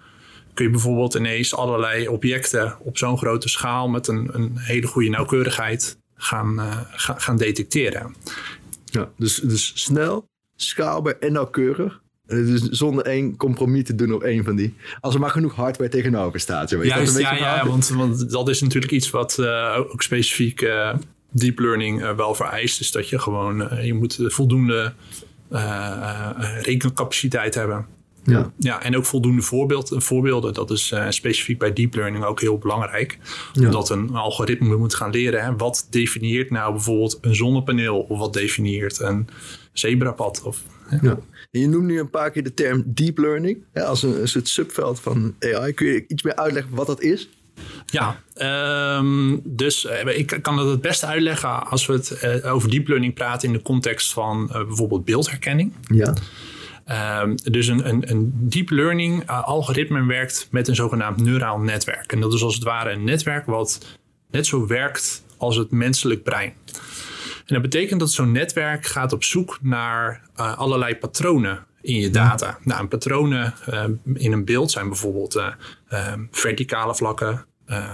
kun 0.54 0.66
je 0.66 0.72
bijvoorbeeld 0.72 1.14
ineens 1.14 1.56
allerlei 1.56 2.08
objecten 2.08 2.76
op 2.80 2.98
zo'n 2.98 3.18
grote 3.18 3.50
schaal 3.50 3.88
met 3.88 4.08
een, 4.08 4.30
een 4.34 4.58
hele 4.58 4.88
goede 4.88 5.10
nauwkeurigheid 5.10 5.98
gaan, 6.16 6.60
uh, 6.60 6.78
gaan 6.96 7.38
detecteren. 7.38 8.16
Ja, 8.96 9.12
dus, 9.18 9.36
dus 9.36 9.72
snel, 9.76 10.30
schaalbaar 10.56 11.18
en 11.20 11.32
nauwkeurig. 11.32 12.02
Dus 12.26 12.62
zonder 12.62 13.06
één 13.06 13.38
compromis 13.38 13.84
te 13.84 13.96
doen 13.96 14.14
op 14.14 14.24
één 14.24 14.44
van 14.44 14.56
die. 14.56 14.74
Als 15.00 15.14
er 15.14 15.20
maar 15.20 15.30
genoeg 15.30 15.56
hardware 15.56 15.90
tegenover 15.90 16.40
staat. 16.40 16.70
Zo, 16.70 16.86
Juist, 16.86 17.20
ja, 17.20 17.36
ja 17.36 17.68
want, 17.68 17.88
want 17.88 18.32
dat 18.32 18.50
is 18.50 18.62
natuurlijk 18.62 18.92
iets 18.92 19.10
wat 19.10 19.38
uh, 19.40 19.78
ook 19.92 20.02
specifiek 20.02 20.62
uh, 20.62 20.94
deep 21.32 21.60
learning 21.60 22.02
uh, 22.02 22.16
wel 22.16 22.36
vereist. 22.36 22.80
Is 22.80 22.92
dat 22.92 23.10
je 23.10 23.20
gewoon, 23.20 23.70
je 23.82 23.94
moet 23.94 24.20
voldoende 24.22 24.94
rekencapaciteit 26.62 27.56
hebben. 27.56 27.86
Ja. 28.26 28.52
ja, 28.58 28.84
en 28.84 28.98
ook 28.98 29.06
voldoende 29.06 29.42
voorbeeld, 29.42 29.94
voorbeelden. 29.98 30.54
Dat 30.54 30.72
is 30.72 30.92
uh, 30.92 31.06
specifiek 31.10 31.60
bij 31.60 31.74
deep 31.74 31.96
learning 31.96 32.24
ook 32.24 32.42
heel 32.42 32.58
belangrijk. 32.58 33.18
Ja. 33.54 33.66
Omdat 33.66 33.90
een 33.90 34.10
algoritme 34.16 34.76
moet 34.76 34.96
gaan 34.96 35.10
leren. 35.10 35.44
Hè, 35.44 35.56
wat 35.56 35.88
definieert 35.90 36.50
nou 36.50 36.74
bijvoorbeeld 36.74 37.18
een 37.22 37.36
zonnepaneel? 37.36 38.00
Of 38.00 38.20
wat 38.20 38.34
definieert 38.34 39.00
een 39.00 39.28
zebrapad? 39.74 40.42
Of, 40.44 40.62
ja. 40.90 41.00
ja. 41.02 41.18
Je 41.52 41.68
noemt 41.68 41.86
nu 41.86 42.00
een 42.00 42.10
paar 42.10 42.32
keer 42.32 42.44
de 42.44 42.54
term 42.54 42.84
deep 42.86 43.18
learning. 43.18 43.58
Hè, 43.74 43.84
als 43.84 44.04
een, 44.04 44.22
een 44.22 44.28
soort 44.28 44.48
subveld 44.48 45.00
van 45.00 45.36
AI. 45.40 45.74
Kun 45.74 45.88
je 45.88 46.06
iets 46.08 46.24
meer 46.24 46.36
uitleggen 46.36 46.76
wat 46.76 46.88
dat 46.88 47.02
is? 47.02 47.30
Ja, 47.86 48.22
um, 48.98 49.42
dus 49.44 49.86
uh, 49.86 50.18
ik 50.18 50.40
kan 50.42 50.58
het 50.58 50.70
het 50.70 50.82
beste 50.82 51.06
uitleggen 51.06 51.68
als 51.68 51.86
we 51.86 51.94
het 51.94 52.20
uh, 52.44 52.54
over 52.54 52.70
deep 52.70 52.88
learning 52.88 53.14
praten 53.14 53.48
in 53.48 53.54
de 53.54 53.62
context 53.62 54.14
van 54.14 54.50
uh, 54.52 54.66
bijvoorbeeld 54.66 55.06
beeldherkenning. 55.06 55.74
Ja. 55.82 56.14
Um, 57.22 57.36
dus 57.44 57.68
een, 57.68 57.90
een, 57.90 58.10
een, 58.10 58.32
deep 58.34 58.70
learning 58.70 59.30
uh, 59.30 59.44
algoritme 59.44 60.06
werkt 60.06 60.48
met 60.52 60.68
een 60.68 60.76
zogenaamd 60.76 61.22
neuraal 61.22 61.60
netwerk. 61.60 62.12
En 62.12 62.20
dat 62.20 62.34
is 62.34 62.44
als 62.44 62.56
het 62.56 62.64
ware 62.64 62.92
een 62.92 63.04
netwerk 63.04 63.46
wat 63.46 64.00
net 64.32 64.46
zo 64.46 64.68
werkt 64.68 65.24
als 65.38 65.56
het 65.56 65.72
menselijk 65.72 66.24
brein. 66.24 66.54
En 67.46 67.54
dat 67.54 67.62
betekent 67.62 68.00
dat 68.00 68.12
zo'n 68.12 68.32
netwerk 68.32 68.86
gaat 68.86 69.14
op 69.14 69.24
zoek 69.24 69.58
naar 69.62 70.22
uh, 70.40 70.58
allerlei 70.58 70.96
patronen 70.96 71.66
in 71.82 72.00
je 72.00 72.10
data. 72.10 72.58
Nou, 72.64 72.88
patronen 72.88 73.54
uh, 73.70 73.84
in 74.14 74.32
een 74.32 74.46
beeld 74.46 74.72
zijn 74.72 74.88
bijvoorbeeld 74.88 75.42
ehm, 75.88 76.24
verticale 76.32 76.96
vlakken, 76.96 77.46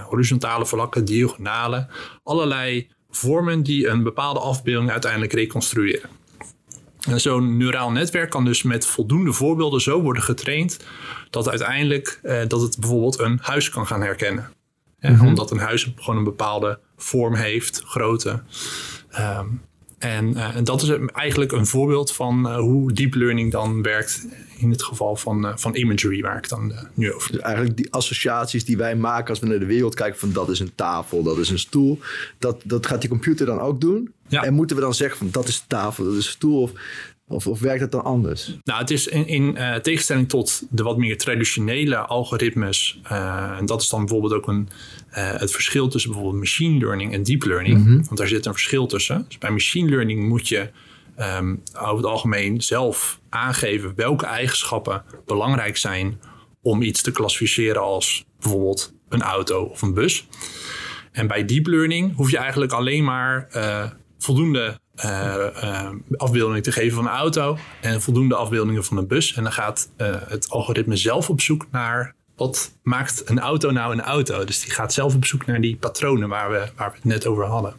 horizontale 0.08 0.66
vlakken, 0.66 1.04
diagonale. 1.04 1.86
Allerlei 2.22 2.88
vormen 3.10 3.62
die 3.62 3.88
een 3.88 4.02
bepaalde 4.02 4.40
afbeelding 4.40 4.90
uiteindelijk 4.90 5.32
reconstrueren. 5.32 6.10
En 7.08 7.20
zo'n 7.20 7.56
neuraal 7.56 7.90
netwerk 7.90 8.30
kan 8.30 8.44
dus 8.44 8.62
met 8.62 8.86
voldoende 8.86 9.32
voorbeelden 9.32 9.80
zo 9.80 10.02
worden 10.02 10.22
getraind 10.22 10.78
dat 11.30 11.48
uiteindelijk 11.48 12.20
eh, 12.22 12.40
dat 12.48 12.60
het 12.60 12.78
bijvoorbeeld 12.78 13.18
een 13.18 13.38
huis 13.42 13.68
kan 13.68 13.86
gaan 13.86 14.02
herkennen. 14.02 14.52
Mm 15.00 15.26
Omdat 15.26 15.50
een 15.50 15.58
huis 15.58 15.92
gewoon 15.96 16.16
een 16.16 16.24
bepaalde 16.24 16.78
vorm 16.96 17.34
heeft, 17.34 17.82
grootte. 17.84 18.42
Um, 19.18 19.62
En, 20.02 20.30
uh, 20.30 20.56
en, 20.56 20.64
dat 20.64 20.82
is 20.82 20.88
eigenlijk 21.12 21.52
een 21.52 21.66
voorbeeld 21.66 22.12
van 22.12 22.46
uh, 22.46 22.56
hoe 22.56 22.92
deep 22.92 23.14
learning 23.14 23.52
dan 23.52 23.82
werkt 23.82 24.26
in 24.56 24.70
het 24.70 24.82
geval 24.82 25.16
van, 25.16 25.46
uh, 25.46 25.52
van 25.56 25.74
imagery, 25.74 26.20
waar 26.20 26.36
ik 26.36 26.48
dan 26.48 26.72
nu 26.94 27.12
over 27.12 27.32
Dus 27.32 27.40
eigenlijk 27.40 27.76
die 27.76 27.92
associaties 27.92 28.64
die 28.64 28.76
wij 28.76 28.96
maken 28.96 29.28
als 29.28 29.38
we 29.38 29.46
naar 29.46 29.58
de 29.58 29.66
wereld 29.66 29.94
kijken 29.94 30.18
van 30.18 30.32
dat 30.32 30.48
is 30.48 30.60
een 30.60 30.74
tafel, 30.74 31.22
dat 31.22 31.38
is 31.38 31.50
een 31.50 31.58
stoel, 31.58 31.98
dat, 32.38 32.60
dat 32.64 32.86
gaat 32.86 33.00
die 33.00 33.10
computer 33.10 33.46
dan 33.46 33.60
ook 33.60 33.80
doen. 33.80 34.12
Ja. 34.28 34.42
En 34.42 34.54
moeten 34.54 34.76
we 34.76 34.82
dan 34.82 34.94
zeggen 34.94 35.18
van 35.18 35.28
dat 35.30 35.48
is 35.48 35.64
tafel, 35.66 36.04
dat 36.04 36.14
is 36.14 36.28
stoel 36.28 36.62
of, 36.62 36.72
of, 37.32 37.46
of 37.46 37.60
werkt 37.60 37.80
het 37.80 37.90
dan 37.92 38.04
anders? 38.04 38.56
Nou, 38.64 38.80
het 38.80 38.90
is 38.90 39.06
in, 39.06 39.26
in 39.26 39.54
uh, 39.56 39.74
tegenstelling 39.74 40.28
tot 40.28 40.62
de 40.70 40.82
wat 40.82 40.96
meer 40.96 41.18
traditionele 41.18 41.96
algoritmes. 41.96 43.00
Uh, 43.12 43.56
en 43.58 43.66
dat 43.66 43.82
is 43.82 43.88
dan 43.88 44.00
bijvoorbeeld 44.00 44.32
ook 44.32 44.46
een, 44.46 44.68
uh, 45.10 45.32
het 45.32 45.52
verschil 45.52 45.88
tussen 45.88 46.10
bijvoorbeeld 46.10 46.40
machine 46.42 46.78
learning 46.78 47.12
en 47.12 47.22
deep 47.22 47.44
learning. 47.44 47.78
Mhm. 47.78 47.94
Want 47.94 48.16
daar 48.16 48.28
zit 48.28 48.46
een 48.46 48.52
verschil 48.52 48.86
tussen. 48.86 49.24
Dus 49.28 49.38
bij 49.38 49.50
machine 49.50 49.90
learning 49.90 50.28
moet 50.28 50.48
je 50.48 50.70
um, 51.20 51.62
over 51.78 51.96
het 51.96 52.06
algemeen 52.06 52.60
zelf 52.60 53.20
aangeven 53.28 53.92
welke 53.96 54.26
eigenschappen 54.26 55.04
belangrijk 55.26 55.76
zijn 55.76 56.20
om 56.62 56.82
iets 56.82 57.02
te 57.02 57.10
klassificeren 57.10 57.82
als 57.82 58.24
bijvoorbeeld 58.40 58.94
een 59.08 59.22
auto 59.22 59.62
of 59.62 59.82
een 59.82 59.94
bus. 59.94 60.26
En 61.12 61.26
bij 61.26 61.44
deep 61.44 61.66
learning 61.66 62.16
hoef 62.16 62.30
je 62.30 62.36
eigenlijk 62.36 62.72
alleen 62.72 63.04
maar 63.04 63.48
voldoende 64.18 64.80
uh, 64.96 65.34
uh, 65.62 65.88
afbeeldingen 66.16 66.62
te 66.62 66.72
geven 66.72 66.94
van 66.94 67.04
een 67.04 67.12
auto 67.12 67.58
en 67.80 68.02
voldoende 68.02 68.34
afbeeldingen 68.34 68.84
van 68.84 68.96
een 68.96 69.06
bus. 69.06 69.34
En 69.34 69.42
dan 69.42 69.52
gaat 69.52 69.90
uh, 69.96 70.16
het 70.26 70.50
algoritme 70.50 70.96
zelf 70.96 71.30
op 71.30 71.40
zoek 71.40 71.66
naar 71.70 72.14
wat 72.36 72.72
maakt 72.82 73.22
een 73.24 73.38
auto 73.40 73.70
nou 73.70 73.92
een 73.92 74.00
auto. 74.00 74.44
Dus 74.44 74.60
die 74.60 74.72
gaat 74.72 74.92
zelf 74.92 75.14
op 75.14 75.24
zoek 75.24 75.46
naar 75.46 75.60
die 75.60 75.76
patronen 75.76 76.28
waar 76.28 76.50
we, 76.50 76.66
waar 76.76 76.90
we 76.90 76.96
het 76.96 77.04
net 77.04 77.26
over 77.26 77.44
hadden. 77.44 77.74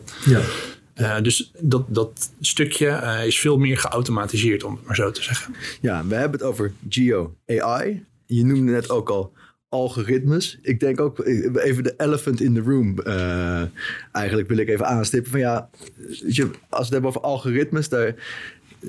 Ja. 0.95 1.21
dus 1.21 1.51
dat, 1.59 1.83
dat 1.87 2.31
stukje 2.39 3.23
is 3.25 3.39
veel 3.39 3.57
meer 3.57 3.77
geautomatiseerd, 3.77 4.63
om 4.63 4.75
het 4.75 4.85
maar 4.85 4.95
zo 4.95 5.11
te 5.11 5.23
zeggen. 5.23 5.55
Ja, 5.81 6.05
we 6.05 6.15
hebben 6.15 6.39
het 6.39 6.49
over 6.49 6.73
Geo 6.89 7.35
AI. 7.45 8.05
Je 8.25 8.45
noemde 8.45 8.71
net 8.71 8.89
ook 8.89 9.09
al 9.09 9.33
algoritmes. 9.73 10.59
Ik 10.61 10.79
denk 10.79 10.99
ook 10.99 11.25
even 11.55 11.83
de 11.83 11.93
elephant 11.97 12.41
in 12.41 12.53
the 12.53 12.61
room. 12.61 12.99
Uh, 13.03 13.61
eigenlijk 14.11 14.47
wil 14.47 14.57
ik 14.57 14.69
even 14.69 14.85
aanstippen 14.85 15.31
van 15.31 15.39
ja, 15.39 15.69
als 15.69 16.37
we 16.39 16.51
het 16.69 16.89
hebben 16.89 17.09
over 17.09 17.21
algoritmes, 17.21 17.89
daar 17.89 18.15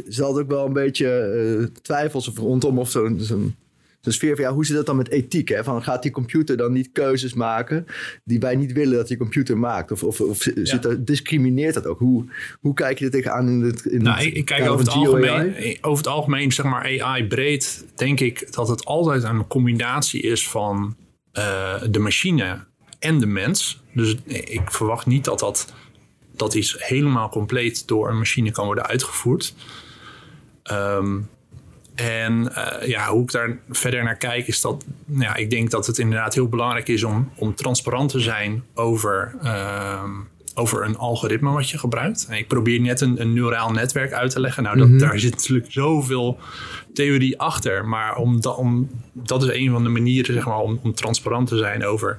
zal 0.08 0.34
het 0.34 0.42
ook 0.42 0.50
wel 0.50 0.66
een 0.66 0.72
beetje 0.72 1.32
uh, 1.60 1.66
twijfels 1.82 2.28
rondom 2.34 2.78
of 2.78 2.90
zo'n 2.90 3.20
zo 3.20 3.50
de 4.04 4.12
sfeer 4.12 4.34
van 4.34 4.44
ja, 4.44 4.52
hoe 4.52 4.66
zit 4.66 4.76
dat 4.76 4.87
dan 4.87 4.96
met 4.96 5.11
ethiek? 5.11 5.49
Hè? 5.49 5.64
Van, 5.64 5.82
gaat 5.82 6.02
die 6.02 6.11
computer 6.11 6.56
dan 6.56 6.73
niet 6.73 6.92
keuzes 6.92 7.34
maken 7.34 7.87
die 8.25 8.40
wij 8.40 8.56
niet 8.56 8.73
willen 8.73 8.96
dat 8.96 9.08
die 9.08 9.16
computer 9.16 9.58
maakt? 9.58 9.92
Of, 9.92 10.02
of, 10.02 10.20
of 10.20 10.42
zit 10.42 10.68
ja. 10.68 10.82
er, 10.82 11.04
discrimineert 11.04 11.75
dat 11.75 11.87
ook? 11.87 11.99
Hoe, 11.99 12.25
hoe 12.61 12.75
kijk 12.75 12.99
je 12.99 13.04
er 13.04 13.11
tegenaan 13.11 13.49
in 13.49 13.61
het 13.61 13.84
in 13.84 14.02
nou, 14.02 14.23
ik, 14.25 14.34
ik 14.34 14.44
kijk 14.44 14.68
over 14.68 14.84
het, 14.84 14.94
algemeen, 14.94 15.78
over 15.80 16.04
het 16.04 16.12
algemeen, 16.12 16.52
zeg 16.52 16.66
maar 16.66 17.00
AI 17.00 17.26
breed, 17.26 17.84
denk 17.94 18.20
ik 18.20 18.52
dat 18.52 18.68
het 18.68 18.84
altijd 18.84 19.23
een 19.23 19.46
combinatie 19.46 20.23
is 20.23 20.49
van 20.49 20.96
uh, 21.32 21.82
de 21.90 21.99
machine 21.99 22.64
en 22.99 23.18
de 23.18 23.26
mens. 23.26 23.82
Dus 23.92 24.16
ik 24.26 24.70
verwacht 24.70 25.06
niet 25.06 25.25
dat 25.25 25.38
dat, 25.38 25.75
dat 26.37 26.54
iets 26.54 26.76
helemaal 26.78 27.28
compleet 27.28 27.88
door 27.88 28.08
een 28.08 28.18
machine 28.18 28.50
kan 28.50 28.66
worden 28.66 28.87
uitgevoerd. 28.87 29.54
Um, 30.73 31.28
en 31.94 32.52
uh, 32.56 32.88
ja, 32.88 33.08
hoe 33.08 33.22
ik 33.22 33.30
daar 33.30 33.58
verder 33.70 34.04
naar 34.04 34.16
kijk, 34.16 34.46
is 34.46 34.60
dat 34.60 34.84
ja, 35.06 35.36
ik 35.36 35.50
denk 35.50 35.70
dat 35.70 35.86
het 35.86 35.98
inderdaad 35.98 36.34
heel 36.34 36.48
belangrijk 36.48 36.88
is 36.88 37.04
om, 37.04 37.30
om 37.36 37.54
transparant 37.54 38.10
te 38.10 38.20
zijn 38.20 38.64
over, 38.74 39.34
uh, 39.42 40.02
over 40.54 40.84
een 40.84 40.96
algoritme 40.96 41.50
wat 41.50 41.70
je 41.70 41.78
gebruikt. 41.78 42.26
En 42.28 42.36
ik 42.36 42.48
probeer 42.48 42.80
net 42.80 43.00
een, 43.00 43.20
een 43.20 43.32
neuraal 43.32 43.70
netwerk 43.70 44.12
uit 44.12 44.30
te 44.30 44.40
leggen. 44.40 44.62
Nou, 44.62 44.76
dat, 44.76 44.86
mm-hmm. 44.86 45.08
daar 45.08 45.18
zit 45.18 45.30
natuurlijk 45.30 45.72
zoveel 45.72 46.38
theorie 46.94 47.40
achter. 47.40 47.86
Maar 47.86 48.16
om, 48.16 48.40
da, 48.40 48.50
om, 48.50 48.90
dat 49.12 49.42
is 49.42 49.48
een 49.48 49.70
van 49.70 49.82
de 49.82 49.88
manieren 49.88 50.34
zeg 50.34 50.46
maar, 50.46 50.58
om, 50.58 50.80
om 50.82 50.94
transparant 50.94 51.48
te 51.48 51.56
zijn 51.56 51.84
over 51.84 52.18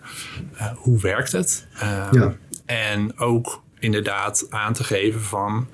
uh, 0.53 0.67
hoe 0.75 0.99
werkt 0.99 1.31
het. 1.31 1.67
ja. 2.11 2.35
En 2.65 3.19
ook 3.19 3.63
inderdaad 3.79 4.47
aan 4.49 4.73
te 4.73 4.83
geven 4.83 5.21
van 5.21 5.67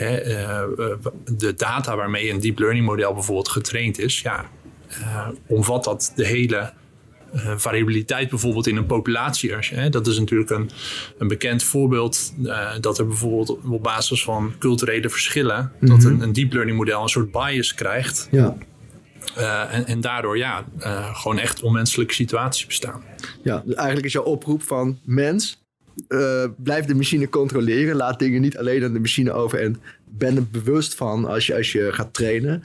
hè, 0.00 0.26
uh, 0.78 0.94
de 1.36 1.54
data 1.54 1.96
waarmee 1.96 2.30
een 2.30 2.40
deep 2.40 2.58
learning 2.58 2.86
model 2.86 3.14
bijvoorbeeld 3.14 3.48
getraind 3.48 3.98
is, 3.98 4.20
ja, 4.20 4.50
uh, 4.90 5.28
omvat 5.46 5.84
dat 5.84 6.12
de 6.16 6.26
hele 6.26 6.72
uh, 7.34 7.52
variabiliteit 7.56 8.28
bijvoorbeeld 8.28 8.66
in 8.66 8.76
een 8.76 8.86
populatie. 8.86 9.54
Hè, 9.70 9.88
dat 9.88 10.06
is 10.06 10.18
natuurlijk 10.18 10.50
een, 10.50 10.70
een 11.18 11.28
bekend 11.28 11.62
voorbeeld 11.62 12.32
dat 12.80 12.98
er 12.98 13.06
bijvoorbeeld 13.06 13.58
op 13.64 13.82
basis 13.82 14.24
van 14.24 14.52
culturele 14.58 15.08
verschillen, 15.08 15.72
dat 15.80 16.04
een, 16.04 16.20
een, 16.20 16.32
deep 16.32 16.52
learning 16.52 16.76
model 16.76 17.02
een 17.02 17.08
soort 17.08 17.30
bias 17.30 17.74
krijgt. 17.74 18.28
Ja. 18.30 18.56
Uh, 19.38 19.74
en, 19.74 19.86
en, 19.86 20.00
daardoor 20.00 20.38
ja, 20.38 20.64
gewoon 21.12 21.38
echt 21.38 21.62
onmenselijke 21.62 22.14
situaties 22.14 22.66
bestaan. 22.66 23.02
Ja, 23.42 23.62
dus 23.66 23.74
eigenlijk 23.74 24.06
is 24.06 24.12
jouw 24.12 24.22
oproep 24.22 24.62
van 24.62 24.98
mens, 25.04 25.62
uh, 26.08 26.44
blijf 26.56 26.84
de 26.84 26.94
machine 26.94 27.28
controleren. 27.28 27.96
Laat 27.96 28.18
dingen 28.18 28.40
niet 28.40 28.58
alleen 28.58 28.84
aan 28.84 28.92
de 28.92 29.00
machine 29.00 29.32
over. 29.32 29.60
En 29.60 29.76
ben 30.04 30.36
er 30.36 30.46
bewust 30.50 30.94
van 30.94 31.24
als 31.24 31.46
je, 31.46 31.56
als 31.56 31.72
je 31.72 31.92
gaat 31.92 32.14
trainen. 32.14 32.62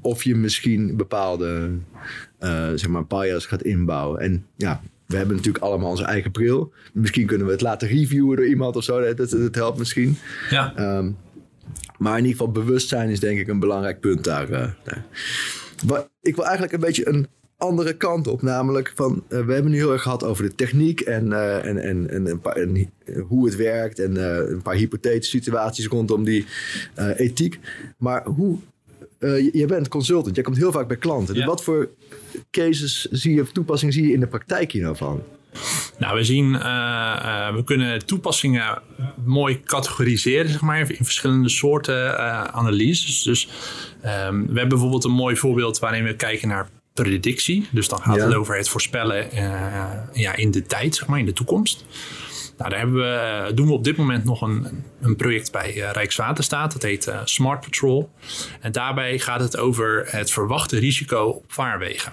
Of 0.00 0.22
je 0.22 0.34
misschien 0.34 0.96
bepaalde 0.96 1.70
uh, 2.40 2.68
zeg 2.74 2.88
maar 2.88 3.06
bias 3.06 3.46
gaat 3.46 3.62
inbouwen. 3.62 4.20
En 4.20 4.46
ja, 4.56 4.82
we 5.06 5.16
hebben 5.16 5.36
natuurlijk 5.36 5.64
allemaal 5.64 5.90
onze 5.90 6.04
eigen 6.04 6.30
bril. 6.30 6.72
Misschien 6.92 7.26
kunnen 7.26 7.46
we 7.46 7.52
het 7.52 7.60
laten 7.60 7.88
reviewen 7.88 8.36
door 8.36 8.46
iemand 8.46 8.76
of 8.76 8.84
zo. 8.84 9.00
Dat, 9.00 9.16
dat, 9.16 9.30
dat 9.30 9.54
helpt 9.54 9.78
misschien. 9.78 10.18
Ja. 10.50 10.96
Um, 10.96 11.16
maar 11.98 12.18
in 12.18 12.24
ieder 12.24 12.38
geval 12.38 12.52
bewustzijn 12.52 13.08
is 13.08 13.20
denk 13.20 13.38
ik 13.38 13.48
een 13.48 13.60
belangrijk 13.60 14.00
punt 14.00 14.24
daar. 14.24 14.50
Uh, 14.50 14.70
daar. 14.84 15.04
Maar 15.86 16.06
ik 16.20 16.34
wil 16.34 16.44
eigenlijk 16.44 16.74
een 16.74 16.80
beetje 16.80 17.08
een 17.08 17.26
andere 17.58 17.96
kant 17.96 18.26
op. 18.26 18.42
Namelijk 18.42 18.92
van, 18.94 19.24
uh, 19.28 19.46
we 19.46 19.52
hebben 19.52 19.70
nu 19.70 19.76
heel 19.76 19.92
erg 19.92 20.02
gehad 20.02 20.24
over 20.24 20.44
de 20.44 20.54
techniek 20.54 21.00
en, 21.00 21.26
uh, 21.26 21.64
en, 21.64 21.78
en, 21.82 22.10
en, 22.10 22.26
een 22.26 22.40
paar, 22.40 22.56
en 22.56 22.90
hoe 23.28 23.46
het 23.46 23.56
werkt. 23.56 23.98
En 23.98 24.14
uh, 24.14 24.36
een 24.36 24.62
paar 24.62 24.74
hypothetische 24.74 25.36
situaties 25.36 25.86
rondom 25.86 26.24
die 26.24 26.46
ethiek. 27.16 27.58
Maar 27.96 28.24
hoe, 28.24 28.58
je, 29.18 29.50
je, 29.52 29.66
bent 29.66 29.88
consultant, 29.88 30.34
jij 30.34 30.44
komt 30.44 30.56
heel 30.56 30.72
vaak 30.72 30.88
bij 30.88 30.96
klanten. 30.96 31.34
Ja. 31.34 31.40
Dus 31.40 31.48
wat 31.48 31.64
voor 31.64 31.90
cases 32.50 33.04
zie 33.10 33.34
je 33.34 33.42
of 33.42 33.52
toepassingen 33.52 33.94
zie 33.94 34.06
je 34.06 34.12
in 34.12 34.20
de 34.20 34.26
praktijk 34.26 34.72
hier 34.72 34.82
nou 34.82 34.96
van? 34.96 35.22
Nou, 35.98 36.16
we 36.16 36.24
zien, 36.24 36.52
uh, 36.52 37.54
we 37.54 37.64
kunnen 37.64 38.06
toepassingen 38.06 38.82
mooi 39.24 39.60
categoriseren, 39.64 40.50
zeg 40.50 40.60
maar, 40.60 40.78
in 40.78 41.04
verschillende 41.04 41.48
soorten 41.48 42.10
uh, 42.10 42.44
analyses. 42.44 43.22
Dus 43.22 43.48
um, 43.94 44.40
we 44.40 44.58
hebben 44.58 44.68
bijvoorbeeld 44.68 45.04
een 45.04 45.10
mooi 45.10 45.36
voorbeeld 45.36 45.78
waarin 45.78 46.04
we 46.04 46.16
kijken 46.16 46.48
naar 46.48 46.68
predictie. 47.02 47.68
Dus 47.70 47.88
dan 47.88 48.02
gaat 48.02 48.16
ja. 48.16 48.24
het 48.24 48.34
over 48.34 48.56
het 48.56 48.68
voorspellen 48.68 49.28
uh, 49.34 49.40
ja, 50.12 50.36
in 50.36 50.50
de 50.50 50.62
tijd, 50.62 50.94
zeg 50.94 51.08
maar, 51.08 51.18
in 51.18 51.24
de 51.24 51.32
toekomst. 51.32 51.84
Nou, 52.58 52.70
daar 52.70 52.92
we, 52.92 53.50
doen 53.54 53.66
we 53.66 53.72
op 53.72 53.84
dit 53.84 53.96
moment 53.96 54.24
nog 54.24 54.42
een, 54.42 54.84
een 55.00 55.16
project 55.16 55.52
bij 55.52 55.76
uh, 55.76 55.90
Rijkswaterstaat. 55.90 56.72
Dat 56.72 56.82
heet 56.82 57.06
uh, 57.06 57.20
Smart 57.24 57.60
Patrol. 57.60 58.10
En 58.60 58.72
daarbij 58.72 59.18
gaat 59.18 59.40
het 59.40 59.56
over 59.56 60.06
het 60.06 60.30
verwachte 60.30 60.78
risico 60.78 61.24
op 61.24 61.44
vaarwegen. 61.52 62.12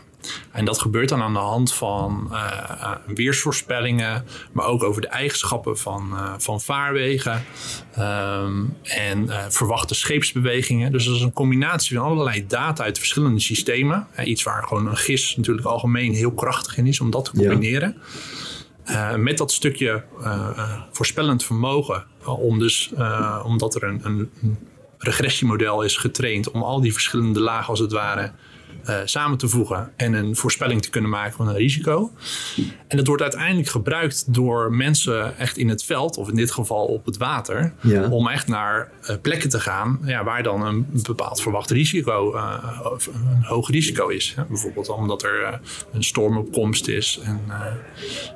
En 0.51 0.65
dat 0.65 0.79
gebeurt 0.79 1.09
dan 1.09 1.21
aan 1.21 1.33
de 1.33 1.39
hand 1.39 1.73
van 1.73 2.27
uh, 2.31 2.91
weersvoorspellingen, 3.05 4.25
maar 4.51 4.65
ook 4.65 4.83
over 4.83 5.01
de 5.01 5.07
eigenschappen 5.07 5.77
van, 5.77 6.09
uh, 6.13 6.33
van 6.37 6.61
vaarwegen 6.61 7.43
um, 7.99 8.77
en 8.83 9.23
uh, 9.23 9.45
verwachte 9.49 9.95
scheepsbewegingen. 9.95 10.91
Dus 10.91 11.05
dat 11.05 11.15
is 11.15 11.21
een 11.21 11.33
combinatie 11.33 11.97
van 11.97 12.05
allerlei 12.05 12.47
data 12.47 12.83
uit 12.83 12.97
verschillende 12.97 13.39
systemen. 13.39 14.07
iets 14.23 14.43
waar 14.43 14.63
gewoon 14.63 14.87
een 14.87 14.97
gis 14.97 15.35
natuurlijk 15.35 15.67
algemeen 15.67 16.13
heel 16.13 16.33
krachtig 16.33 16.77
in 16.77 16.87
is 16.87 16.99
om 16.99 17.09
dat 17.09 17.25
te 17.25 17.31
combineren. 17.31 17.97
Ja. 18.85 19.17
met 19.17 19.37
dat 19.37 19.51
stukje 19.51 20.03
voorspellend 20.91 21.43
vermogen, 21.43 22.05
om 22.23 22.59
dus, 22.59 22.93
omdat 23.43 23.75
er 23.75 23.83
een, 23.83 24.01
een 24.03 24.29
regressiemodel 24.97 25.81
is 25.81 25.97
getraind 25.97 26.51
om 26.51 26.63
al 26.63 26.81
die 26.81 26.93
verschillende 26.93 27.39
lagen 27.39 27.69
als 27.69 27.79
het 27.79 27.91
ware 27.91 28.31
uh, 28.89 28.97
samen 29.05 29.37
te 29.37 29.47
voegen 29.47 29.91
en 29.95 30.13
een 30.13 30.35
voorspelling 30.35 30.81
te 30.81 30.89
kunnen 30.89 31.09
maken 31.09 31.33
van 31.33 31.47
een 31.47 31.55
risico. 31.55 32.11
En 32.87 32.97
dat 32.97 33.07
wordt 33.07 33.21
uiteindelijk 33.21 33.69
gebruikt 33.69 34.33
door 34.33 34.73
mensen 34.73 35.37
echt 35.37 35.57
in 35.57 35.69
het 35.69 35.83
veld, 35.83 36.17
of 36.17 36.29
in 36.29 36.35
dit 36.35 36.51
geval 36.51 36.85
op 36.85 37.05
het 37.05 37.17
water, 37.17 37.73
ja. 37.81 38.09
om 38.09 38.27
echt 38.27 38.47
naar 38.47 38.91
uh, 39.09 39.15
plekken 39.21 39.49
te 39.49 39.59
gaan 39.59 39.99
ja, 40.03 40.23
waar 40.23 40.43
dan 40.43 40.61
een 40.65 40.87
bepaald 41.03 41.41
verwacht 41.41 41.71
risico, 41.71 42.35
uh, 42.35 42.53
een 43.13 43.43
hoog 43.43 43.69
risico 43.69 44.07
is. 44.07 44.33
Ja, 44.35 44.45
bijvoorbeeld 44.49 44.89
omdat 44.89 45.23
er 45.23 45.59
een 45.91 46.03
storm 46.03 46.37
op 46.37 46.51
komst 46.51 46.87
is 46.87 47.19
en 47.23 47.41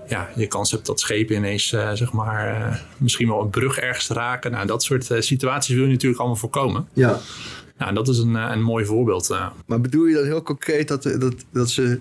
ja, 0.08 0.30
je 0.36 0.48
kans 0.48 0.72
hebt 0.72 0.86
dat 0.86 1.00
schepen 1.00 1.36
ineens 1.36 1.68
zeg 1.94 2.12
maar, 2.12 2.82
misschien 2.98 3.28
wel 3.28 3.42
een 3.42 3.50
brug 3.50 3.78
ergens 3.80 4.08
raken. 4.08 4.52
Nou, 4.52 4.68
dat 4.68 4.84
soort 4.84 5.06
situaties 5.20 5.76
wil 5.76 5.84
je 5.84 5.92
natuurlijk 5.92 6.20
allemaal 6.20 6.40
voorkomen. 6.40 6.88
Ja. 6.94 7.20
Nou, 7.80 7.94
dat 7.94 8.08
is 8.08 8.18
een, 8.18 8.36
een 8.36 8.62
mooi 8.62 8.86
voorbeeld. 8.86 9.38
Maar 9.66 9.82
bedoel 9.82 10.06
je 10.06 10.16
dan 10.16 10.26
heel 10.26 10.42
concreet 10.42 10.88
dat, 10.88 11.04
dat, 11.04 11.36
dat 11.52 11.70
ze 11.70 12.00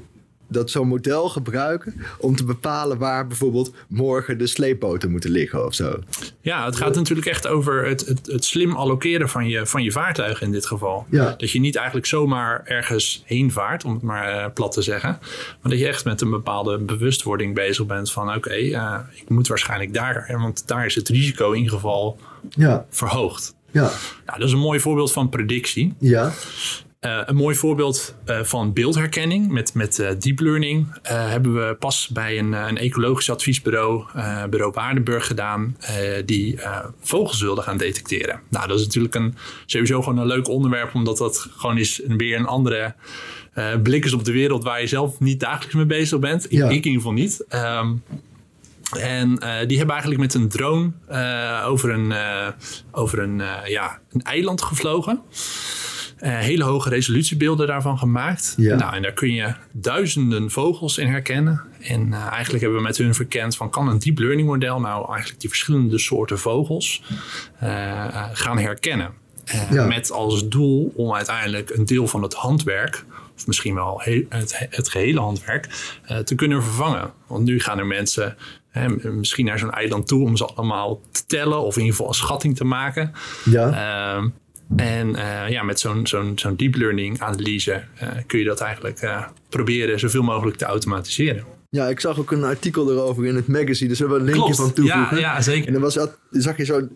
dat 0.48 0.70
zo'n 0.70 0.88
model 0.88 1.28
gebruiken 1.28 1.94
om 2.18 2.36
te 2.36 2.44
bepalen 2.44 2.98
waar 2.98 3.26
bijvoorbeeld 3.26 3.72
morgen 3.88 4.38
de 4.38 4.46
sleepboten 4.46 5.10
moeten 5.10 5.30
liggen 5.30 5.64
of 5.64 5.74
zo. 5.74 5.98
Ja, 6.40 6.64
het 6.64 6.76
gaat 6.76 6.94
natuurlijk 6.94 7.26
echt 7.26 7.46
over 7.46 7.86
het, 7.86 8.06
het, 8.06 8.26
het 8.26 8.44
slim 8.44 8.72
allokeren 8.72 9.28
van 9.28 9.48
je, 9.48 9.66
van 9.66 9.82
je 9.82 9.92
vaartuig 9.92 10.42
in 10.42 10.52
dit 10.52 10.66
geval. 10.66 11.06
Ja. 11.10 11.34
Dat 11.38 11.50
je 11.50 11.60
niet 11.60 11.76
eigenlijk 11.76 12.06
zomaar 12.06 12.62
ergens 12.64 13.22
heen 13.26 13.52
vaart, 13.52 13.84
om 13.84 13.92
het 13.92 14.02
maar 14.02 14.28
eh, 14.28 14.52
plat 14.54 14.72
te 14.72 14.82
zeggen. 14.82 15.18
Maar 15.62 15.70
dat 15.70 15.78
je 15.78 15.86
echt 15.86 16.04
met 16.04 16.20
een 16.20 16.30
bepaalde 16.30 16.78
bewustwording 16.78 17.54
bezig 17.54 17.86
bent 17.86 18.12
van 18.12 18.34
oké, 18.34 18.50
eh, 18.50 18.98
ik 19.14 19.28
moet 19.28 19.48
waarschijnlijk 19.48 19.94
daar, 19.94 20.38
want 20.38 20.66
daar 20.66 20.86
is 20.86 20.94
het 20.94 21.08
risico 21.08 21.52
in 21.52 21.68
geval 21.68 22.18
Ja, 22.50 22.86
verhoogd. 22.90 23.56
Ja, 23.82 23.90
Nou, 24.26 24.38
dat 24.38 24.46
is 24.48 24.52
een 24.52 24.58
mooi 24.58 24.80
voorbeeld 24.80 25.12
van 25.12 25.28
predictie. 25.28 25.94
ja, 25.98 26.32
Eh, 26.98 27.20
een 27.26 27.36
mooi 27.36 27.56
voorbeeld 27.56 28.14
eh, 28.24 28.42
van 28.42 28.72
beeldherkenning 28.72 29.48
met, 29.50 29.74
met 29.74 29.98
eh, 29.98 30.10
deep 30.18 30.40
learning 30.40 30.86
hebben 31.02 31.54
we 31.54 31.74
pas 31.74 32.08
bij 32.08 32.38
een, 32.38 32.52
een 32.52 32.76
ecologisch 32.78 33.30
adviesbureau, 33.30 34.04
bureau 34.50 34.72
Waardenburg, 34.72 35.26
gedaan, 35.26 35.76
die 36.24 36.58
vogels 37.00 37.40
wilden 37.40 37.64
gaan 37.64 37.76
detecteren. 37.76 38.40
Nou, 38.50 38.68
dat 38.68 38.78
is 38.78 38.84
natuurlijk 38.84 39.14
een, 39.14 39.34
sowieso 39.66 40.02
gewoon 40.02 40.18
een 40.18 40.26
leuk 40.26 40.48
onderwerp, 40.48 40.94
omdat 40.94 41.18
dat 41.18 41.48
gewoon 41.56 41.78
is 41.78 42.00
een, 42.04 42.16
weer 42.16 42.38
een 42.38 42.46
andere 42.46 42.94
blik 43.82 44.04
is 44.04 44.12
op 44.12 44.24
de 44.24 44.32
wereld 44.32 44.64
waar 44.64 44.80
je 44.80 44.86
zelf 44.86 45.20
niet 45.20 45.40
dagelijks 45.40 45.74
mee 45.74 45.86
bezig 45.86 46.18
bent. 46.18 46.44
Ik, 46.44 46.50
Ja. 46.50 46.64
ik 46.64 46.70
in 46.70 46.74
ieder 46.74 46.92
geval 46.92 47.12
niet. 47.12 47.44
Ehm, 47.48 47.94
en 48.96 49.38
eh, 49.38 49.66
die 49.66 49.76
hebben 49.76 49.94
eigenlijk 49.94 50.20
met 50.20 50.34
een 50.34 50.48
drone 50.48 50.92
eh, 51.08 51.64
over 51.66 51.90
een, 51.90 52.12
eh, 52.12 52.48
over 52.90 53.18
een, 53.18 53.42
ja, 53.64 53.98
een 54.12 54.22
eiland 54.22 54.62
gevlogen. 54.62 55.22
Hele 56.18 56.64
hoge 56.64 56.88
resolutiebeelden 56.88 57.66
daarvan 57.66 57.98
gemaakt. 57.98 58.54
Ja. 58.56 58.76
Nou, 58.76 58.94
en 58.94 59.02
daar 59.02 59.12
kun 59.12 59.32
je 59.32 59.54
duizenden 59.72 60.50
vogels 60.50 60.98
in 60.98 61.08
herkennen. 61.08 61.62
En 61.80 62.12
eigenlijk 62.12 62.62
hebben 62.62 62.78
we 62.78 62.86
met 62.86 62.96
hun 62.96 63.14
verkend 63.14 63.56
van 63.56 63.70
kan 63.70 63.88
een 63.88 63.98
deep 63.98 64.18
learning 64.18 64.48
model 64.48 64.80
nou 64.80 65.08
eigenlijk 65.10 65.40
die 65.40 65.48
verschillende 65.48 65.98
soorten 65.98 66.38
vogels 66.38 67.02
gaan 68.32 68.58
herkennen. 68.58 69.12
Ja. 69.70 69.86
Met 69.86 70.10
als 70.10 70.48
doel 70.48 70.92
om 70.96 71.14
uiteindelijk 71.14 71.70
een 71.70 71.84
deel 71.84 72.06
van 72.06 72.22
het 72.22 72.34
handwerk, 72.34 73.04
of 73.36 73.46
misschien 73.46 73.74
wel 73.74 74.00
he- 74.02 74.26
het, 74.28 74.66
het 74.70 74.88
gehele 74.88 75.20
handwerk, 75.20 75.68
te 76.24 76.34
kunnen 76.34 76.62
vervangen. 76.62 77.12
Want 77.26 77.44
nu 77.44 77.60
gaan 77.60 77.78
er 77.78 77.86
mensen 77.86 78.36
hè, 78.78 79.10
misschien 79.12 79.44
naar 79.44 79.58
zo'n 79.58 79.72
eiland 79.72 80.06
toe 80.06 80.22
om 80.24 80.36
ze 80.36 80.44
allemaal 80.46 81.00
te 81.10 81.26
tellen 81.26 81.60
of 81.62 81.74
in 81.74 81.80
ieder 81.80 81.96
geval 81.96 82.08
een 82.12 82.18
schatting 82.18 82.56
te 82.56 82.64
maken. 82.64 83.12
ja. 83.44 84.16
Ehm, 84.16 84.28
en 84.76 85.14
eh, 85.16 85.50
ja, 85.50 85.62
met 85.62 85.80
zo'n 85.80 86.06
zo'n 86.06 86.32
zo'n 86.36 86.56
deep 86.56 86.74
learning 86.74 87.20
analyse 87.20 87.82
eh, 87.98 88.08
kun 88.26 88.38
je 88.38 88.44
dat 88.44 88.60
eigenlijk 88.60 88.98
eh, 89.00 89.24
proberen 89.48 89.98
zoveel 89.98 90.22
mogelijk 90.22 90.56
te 90.56 90.64
automatiseren. 90.64 91.44
Ja, 91.70 91.88
ik 91.88 92.00
zag 92.00 92.18
ook 92.18 92.30
een 92.30 92.44
artikel 92.44 92.90
erover 92.90 93.26
in 93.26 93.34
het 93.36 93.48
magazine. 93.48 93.88
Dus 93.88 93.98
we 93.98 94.04
hebben 94.06 94.26
een 94.28 94.34
linkje 94.34 94.54
van 94.54 94.66
Ja, 94.66 94.72
toevoegen. 94.72 95.18
ja, 95.18 95.40
zeker. 95.40 95.66
En 95.66 95.72
dan 95.72 95.82
was 95.82 95.98
zag 96.30 96.56
je 96.56 96.64
zo'n 96.64 96.90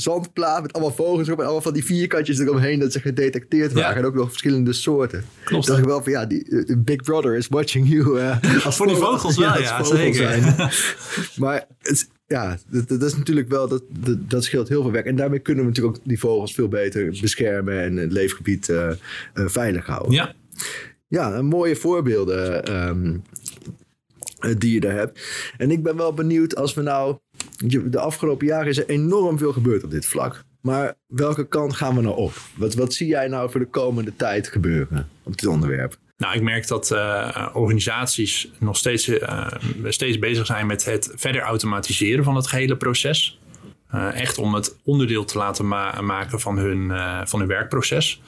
zandplaat 0.00 0.62
met 0.62 0.72
allemaal 0.72 0.94
vogels 0.94 1.26
erop 1.26 1.38
en 1.38 1.44
allemaal 1.44 1.62
van 1.62 1.72
die 1.72 1.84
vierkantjes 1.84 2.38
eromheen 2.38 2.78
dat 2.78 2.92
ze 2.92 3.00
gedetecteerd 3.00 3.72
waren. 3.72 3.90
Ja. 3.90 3.96
En 3.96 4.04
ook 4.04 4.14
nog 4.14 4.28
verschillende 4.28 4.72
soorten. 4.72 5.24
Klopt. 5.44 5.66
dacht 5.66 5.78
ik 5.78 5.84
wel 5.84 6.02
van 6.02 6.12
ja, 6.12 6.26
die, 6.26 6.64
de 6.64 6.78
Big 6.78 7.02
Brother 7.02 7.36
is 7.36 7.48
watching 7.48 7.88
you. 7.88 8.18
eh, 8.18 8.64
als 8.64 8.76
Voor 8.76 8.86
die 8.86 8.96
vogels 8.96 9.36
wel, 9.36 9.58
ja, 9.58 9.84
zeker. 9.84 10.14
zijn. 10.14 10.70
maar 11.44 11.66
het, 11.78 12.08
ja, 12.26 12.58
dat, 12.68 12.88
dat 12.88 13.02
is 13.02 13.16
natuurlijk 13.16 13.48
wel, 13.48 13.68
dat, 13.68 13.82
dat, 13.88 14.30
dat 14.30 14.44
scheelt 14.44 14.68
heel 14.68 14.82
veel 14.82 14.92
werk. 14.92 15.06
En 15.06 15.16
daarmee 15.16 15.38
kunnen 15.38 15.64
we 15.64 15.70
natuurlijk 15.70 15.96
ook 15.96 16.02
die 16.04 16.18
vogels 16.18 16.54
veel 16.54 16.68
beter 16.68 17.18
beschermen 17.20 17.80
en 17.82 17.96
het 17.96 18.12
leefgebied 18.12 18.68
eh, 18.68 18.90
eh, 18.90 18.96
veilig 19.34 19.86
houden. 19.86 20.12
Ja, 20.12 20.34
Ja, 21.08 21.34
een 21.34 21.46
mooie 21.46 21.76
voorbeelden 21.76 22.64
eh, 24.40 24.54
die 24.58 24.74
je 24.74 24.80
daar 24.80 24.94
hebt. 24.94 25.20
En 25.56 25.70
ik 25.70 25.82
ben 25.82 25.96
wel 25.96 26.14
benieuwd 26.14 26.56
als 26.56 26.74
we 26.74 26.82
nou... 26.82 27.16
De 27.84 27.98
afgelopen 27.98 28.46
jaren 28.46 28.68
is 28.68 28.78
er 28.78 28.88
enorm 28.88 29.38
veel 29.38 29.52
gebeurd 29.52 29.84
op 29.84 29.90
dit 29.90 30.06
vlak. 30.06 30.44
Maar 30.60 30.94
welke 31.06 31.48
kant 31.48 31.74
gaan 31.76 31.94
we 31.96 32.02
nou 32.02 32.16
op? 32.16 32.32
Wat, 32.56 32.74
wat 32.74 32.94
zie 32.94 33.06
jij 33.06 33.28
nou 33.28 33.50
voor 33.50 33.60
de 33.60 33.66
komende 33.66 34.16
tijd 34.16 34.48
gebeuren 34.48 35.08
op 35.22 35.36
dit 35.36 35.46
onderwerp? 35.48 35.96
nou 36.16 36.34
ik 36.34 36.42
merk 36.42 36.68
dat 36.68 36.90
eh, 36.90 37.48
organisaties 37.52 38.50
nog 38.58 38.76
steeds, 38.76 39.08
eh, 39.08 39.46
steeds 39.84 40.18
bezig 40.18 40.46
zijn 40.46 40.66
met 40.66 40.84
het 40.84 41.12
verder 41.14 41.40
automatiseren 41.42 42.24
van 42.24 42.36
het 42.36 42.46
gehele 42.46 42.76
proces. 42.76 43.38
Eh, 43.88 44.20
echt 44.20 44.38
om 44.38 44.54
het 44.54 44.76
onderdeel 44.84 45.24
te 45.24 45.38
laten 45.38 45.68
ma- 45.68 46.00
maken 46.00 46.40
van 46.40 46.58
hun, 46.58 46.92
van 47.28 47.38
hun 47.38 47.48
werkproces. 47.48 48.22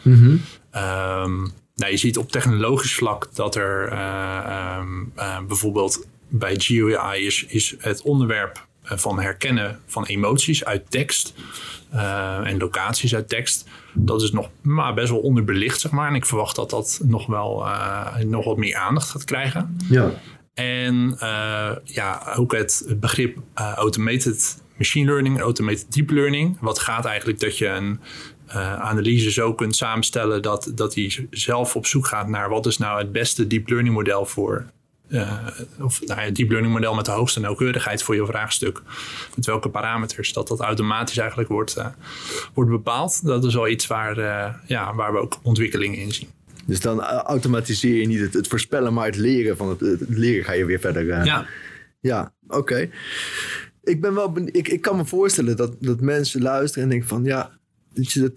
Ehm, 0.71 1.41
nou, 1.75 1.91
je 1.91 1.97
ziet 1.97 2.19
op 2.19 2.31
technologisch 2.31 2.95
vlak 2.95 3.29
dat 3.35 3.55
er 3.55 3.89
eh, 3.89 4.39
ehm, 4.47 5.05
eh, 5.15 5.39
bijvoorbeeld 5.47 6.07
bij 6.29 6.55
GUI 6.59 7.27
is, 7.27 7.45
is 7.49 7.75
het 7.79 8.03
onderwerp 8.03 8.67
van 8.83 9.21
herkennen 9.21 9.81
van 9.87 10.05
emoties 10.05 10.65
uit 10.65 10.91
tekst 10.91 11.35
eh, 11.91 12.47
en 12.47 12.59
locaties 12.59 13.15
uit 13.15 13.29
tekst. 13.29 13.69
Dat 13.95 14.23
is 14.23 14.33
nog 14.33 14.49
maar 14.61 14.95
best 14.95 15.11
wel 15.11 15.19
onderbelicht, 15.19 15.81
zeg 15.81 15.91
maar. 15.91 16.09
En 16.09 16.15
ik 16.15 16.27
verwacht 16.27 16.57
dat 16.57 16.71
dat 16.71 17.01
nog 17.05 17.27
wel 17.27 17.67
eh, 17.67 18.17
nog 18.17 18.45
wat 18.45 18.57
meer 18.57 18.77
aandacht 18.77 19.11
gaat 19.11 19.25
krijgen. 19.25 19.77
Ja, 19.89 20.11
En 20.55 21.17
eh, 21.19 21.71
ja, 21.85 22.35
ook 22.37 22.53
het, 22.53 22.95
begrip 23.01 23.39
eh, 23.55 23.73
automated 23.73 24.63
machine 24.77 25.11
learning, 25.11 25.41
automated 25.41 25.93
deep 25.93 26.11
learning. 26.11 26.57
Wat 26.61 26.79
gaat 26.79 27.05
eigenlijk 27.05 27.41
dat 27.41 27.59
je 27.59 27.67
een 27.67 28.01
eh, 28.47 28.75
analyse 28.75 29.31
zo 29.31 29.55
kunt 29.55 29.77
samenstellen 29.77 30.43
dat, 30.43 30.73
dat 30.75 30.93
die 30.93 31.27
zelf 31.31 31.77
op 31.77 31.87
zoek 31.87 32.07
gaat 32.07 32.29
naar 32.29 32.49
wat 32.49 32.67
is 32.67 32.79
nou 32.79 32.99
het 32.99 33.13
beste 33.13 33.47
deep 33.47 33.69
learning 33.69 33.95
model 33.95 34.27
voor. 34.27 34.67
Of 35.81 36.01
nou 36.01 36.21
ja, 36.21 36.27
het 36.27 36.35
deep 36.35 36.51
learning 36.51 36.75
model 36.75 36.95
met 36.95 37.05
de 37.05 37.11
hoogste 37.11 37.41
nauwkeurigheid 37.41 38.03
voor 38.03 38.15
je 38.15 38.27
vraagstuk. 38.27 38.83
Met 39.37 39.47
welke 39.47 39.69
parameters 39.69 40.33
dat 40.33 40.49
dat 40.49 40.61
automatisch 40.61 41.19
eigenlijk 41.19 41.49
wordt, 41.49 41.77
eh, 41.77 41.87
wordt 42.55 42.71
bepaald. 42.71 43.25
Dat 43.25 43.45
is 43.45 43.55
wel 43.55 43.69
iets 43.69 43.87
waar, 43.87 44.19
eh, 44.19 44.55
ja, 44.67 44.95
waar 44.95 45.13
we 45.13 45.19
ook 45.19 45.39
ontwikkelingen 45.43 45.99
in 45.99 46.13
zien. 46.13 46.29
dus 46.67 46.81
dan 46.81 47.03
eh, 47.03 47.19
automatiseer 47.19 48.01
je 48.01 48.07
niet 48.07 48.21
het, 48.21 48.35
het 48.35 48.49
voorspellen, 48.49 48.95
maar 48.95 49.07
het 49.07 49.17
leren 49.17 49.57
van 49.57 49.69
het, 49.69 49.81
het 49.81 50.09
leren 50.09 50.45
ga 50.45 50.53
je 50.53 50.65
weer 50.65 50.81
verder. 50.81 51.07
Ja, 51.07 51.47
Ja, 52.01 52.33
oké. 52.49 52.91
Ik 53.83 54.01
ben 54.01 54.15
wel 54.15 54.33
ik, 54.45 54.69
ik 54.69 54.81
kan 54.81 54.97
me 54.97 55.05
voorstellen 55.05 55.57
dat, 55.57 55.77
dat 55.81 56.01
mensen 56.01 56.43
luisteren 56.43 56.83
en 56.83 56.91
denken 56.91 57.09
van 57.09 57.25
ja, 57.25 57.59
weet 57.95 58.13
je, 58.13 58.31
dat, 58.31 58.37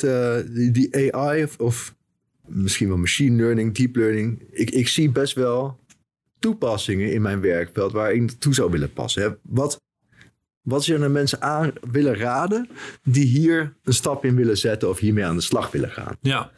die, 0.54 0.72
die 0.72 1.14
AI 1.16 1.44
of, 1.44 1.60
of 1.60 1.96
misschien 2.46 2.88
wel 2.88 2.98
machine 2.98 3.36
learning, 3.36 3.76
deep 3.76 3.96
learning. 3.96 4.42
Ik, 4.52 4.70
ik 4.70 4.88
zie 4.88 5.12
best 5.12 5.34
wel 5.34 5.80
toepassingen 6.46 7.12
in 7.14 7.22
mijn 7.22 7.42
werkveld 7.42 7.92
waar 7.92 8.14
ik 8.14 8.20
naartoe 8.22 8.54
zou 8.54 8.72
willen 8.72 8.94
passen. 8.94 9.38
Wat, 9.42 9.82
wat 10.62 10.84
zou 10.84 11.02
je 11.02 11.10
mensen 11.10 11.42
aan 11.42 11.74
willen 11.92 12.16
raden 12.16 12.70
die 13.04 13.26
hier 13.26 13.74
een 13.84 13.94
stap 13.94 14.26
in 14.26 14.36
willen 14.36 14.58
zetten 14.58 14.90
of 14.90 15.00
hiermee 15.00 15.26
aan 15.26 15.36
de 15.36 15.42
slag 15.42 15.72
willen 15.72 15.92
gaan? 15.92 16.18
Ja. 16.22 16.52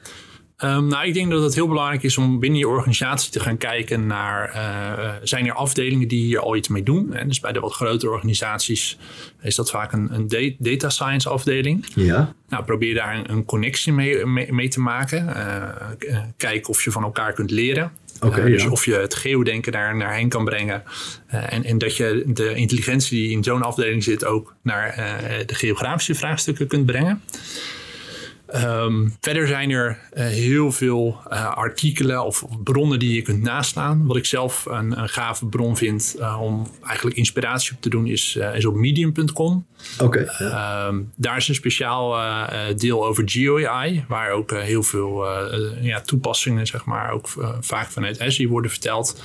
Ehm, 0.58 0.88
nou, 0.88 1.08
ik 1.08 1.13
denk 1.13 1.32
dat 1.32 1.43
het 1.43 1.56
heel 1.56 1.67
belangrijk 1.67 2.04
is 2.04 2.17
om 2.17 2.39
binnen 2.39 2.60
je 2.60 2.67
organisatie 2.67 3.32
te 3.32 3.39
gaan 3.39 3.58
kijken 3.58 4.08
naar... 4.08 4.50
eh, 4.50 5.15
zijn 5.23 5.45
er 5.45 5.54
afdelingen 5.54 6.08
die 6.08 6.26
hier 6.26 6.39
al 6.39 6.56
iets 6.56 6.67
mee 6.67 6.84
doen? 6.84 7.13
En 7.13 7.28
dus 7.28 7.39
bij 7.39 7.52
de 7.52 7.60
wat 7.60 7.73
grotere 7.73 8.12
organisaties 8.12 8.97
is 9.41 9.56
dat 9.56 9.69
vaak 9.69 9.91
een, 9.91 10.13
een 10.13 10.28
da- 10.28 10.56
data 10.58 10.89
science 10.89 11.30
afdeling. 11.30 11.86
Ja. 11.95 12.34
Nou, 12.50 12.63
probeer 12.63 12.93
daar 12.93 13.15
een, 13.15 13.32
een 13.32 13.45
connectie 13.45 13.93
mee, 13.93 14.26
mee, 14.26 14.54
mee 14.54 14.67
te 14.67 14.80
maken. 14.80 15.36
Eh, 15.36 16.15
eh, 16.15 16.23
kijk 16.38 16.69
of 16.69 16.84
je 16.84 16.91
van 16.91 17.04
elkaar 17.04 17.34
kunt 17.34 17.52
leren. 17.52 17.91
Eh, 18.20 18.46
dus 18.46 18.64
ja. 18.64 18.70
of 18.70 18.86
je 18.86 18.94
het 18.94 19.16
geodenken 19.16 19.72
daar 19.72 19.96
naar 19.96 20.14
heen 20.14 20.30
kan 20.30 20.46
brengen. 20.46 20.84
Eh, 21.28 21.54
en, 21.54 21.64
en 21.64 21.78
dat 21.78 21.98
je 21.98 22.24
de 22.26 22.54
intelligentie 22.54 23.18
die 23.18 23.32
in 23.32 23.44
zo'n 23.44 23.62
afdeling 23.62 24.04
zit 24.04 24.26
ook 24.26 24.56
naar 24.62 24.90
eh, 24.90 25.46
de 25.46 25.56
geografische 25.56 26.16
vraagstukken 26.16 26.68
kunt 26.68 26.86
brengen. 26.86 27.22
Ehm, 28.48 29.08
verder 29.20 29.48
zijn 29.48 29.70
er 29.70 30.00
eh, 30.12 30.26
heel 30.26 30.72
veel 30.72 31.18
eh, 31.30 31.54
artikelen 31.54 32.26
of 32.26 32.46
bronnen 32.64 33.00
die 33.00 33.16
je 33.16 33.22
kunt 33.22 33.42
naslaan. 33.42 34.06
Wat 34.06 34.18
ik 34.18 34.26
zelf 34.26 34.66
een, 34.66 35.00
een 35.00 35.10
gave 35.10 35.46
bron 35.46 35.78
vind 35.78 36.16
eh, 36.20 36.42
om 36.42 36.68
eigenlijk 36.86 37.18
inspiratie 37.18 37.76
op 37.76 37.82
te 37.82 37.90
doen 37.90 38.08
is, 38.08 38.36
is 38.54 38.66
op 38.66 38.76
medium.com. 38.76 39.66
Oké. 40.02 40.20
Ehm, 40.20 41.02
daar 41.16 41.38
is 41.38 41.48
een 41.48 41.56
speciaal 41.56 42.16
deel 42.76 43.06
over 43.06 43.30
GeoAI, 43.30 44.06
waar 44.08 44.32
ook 44.32 44.52
heel 44.52 44.84
veel 44.84 45.26
ja, 45.82 46.02
toepassingen, 46.02 46.68
zeg 46.68 46.86
maar, 46.86 47.12
ook 47.12 47.28
vaak 47.60 47.88
vanuit 47.88 48.20
Azure 48.20 48.50
worden 48.50 48.72
verteld. 48.72 49.22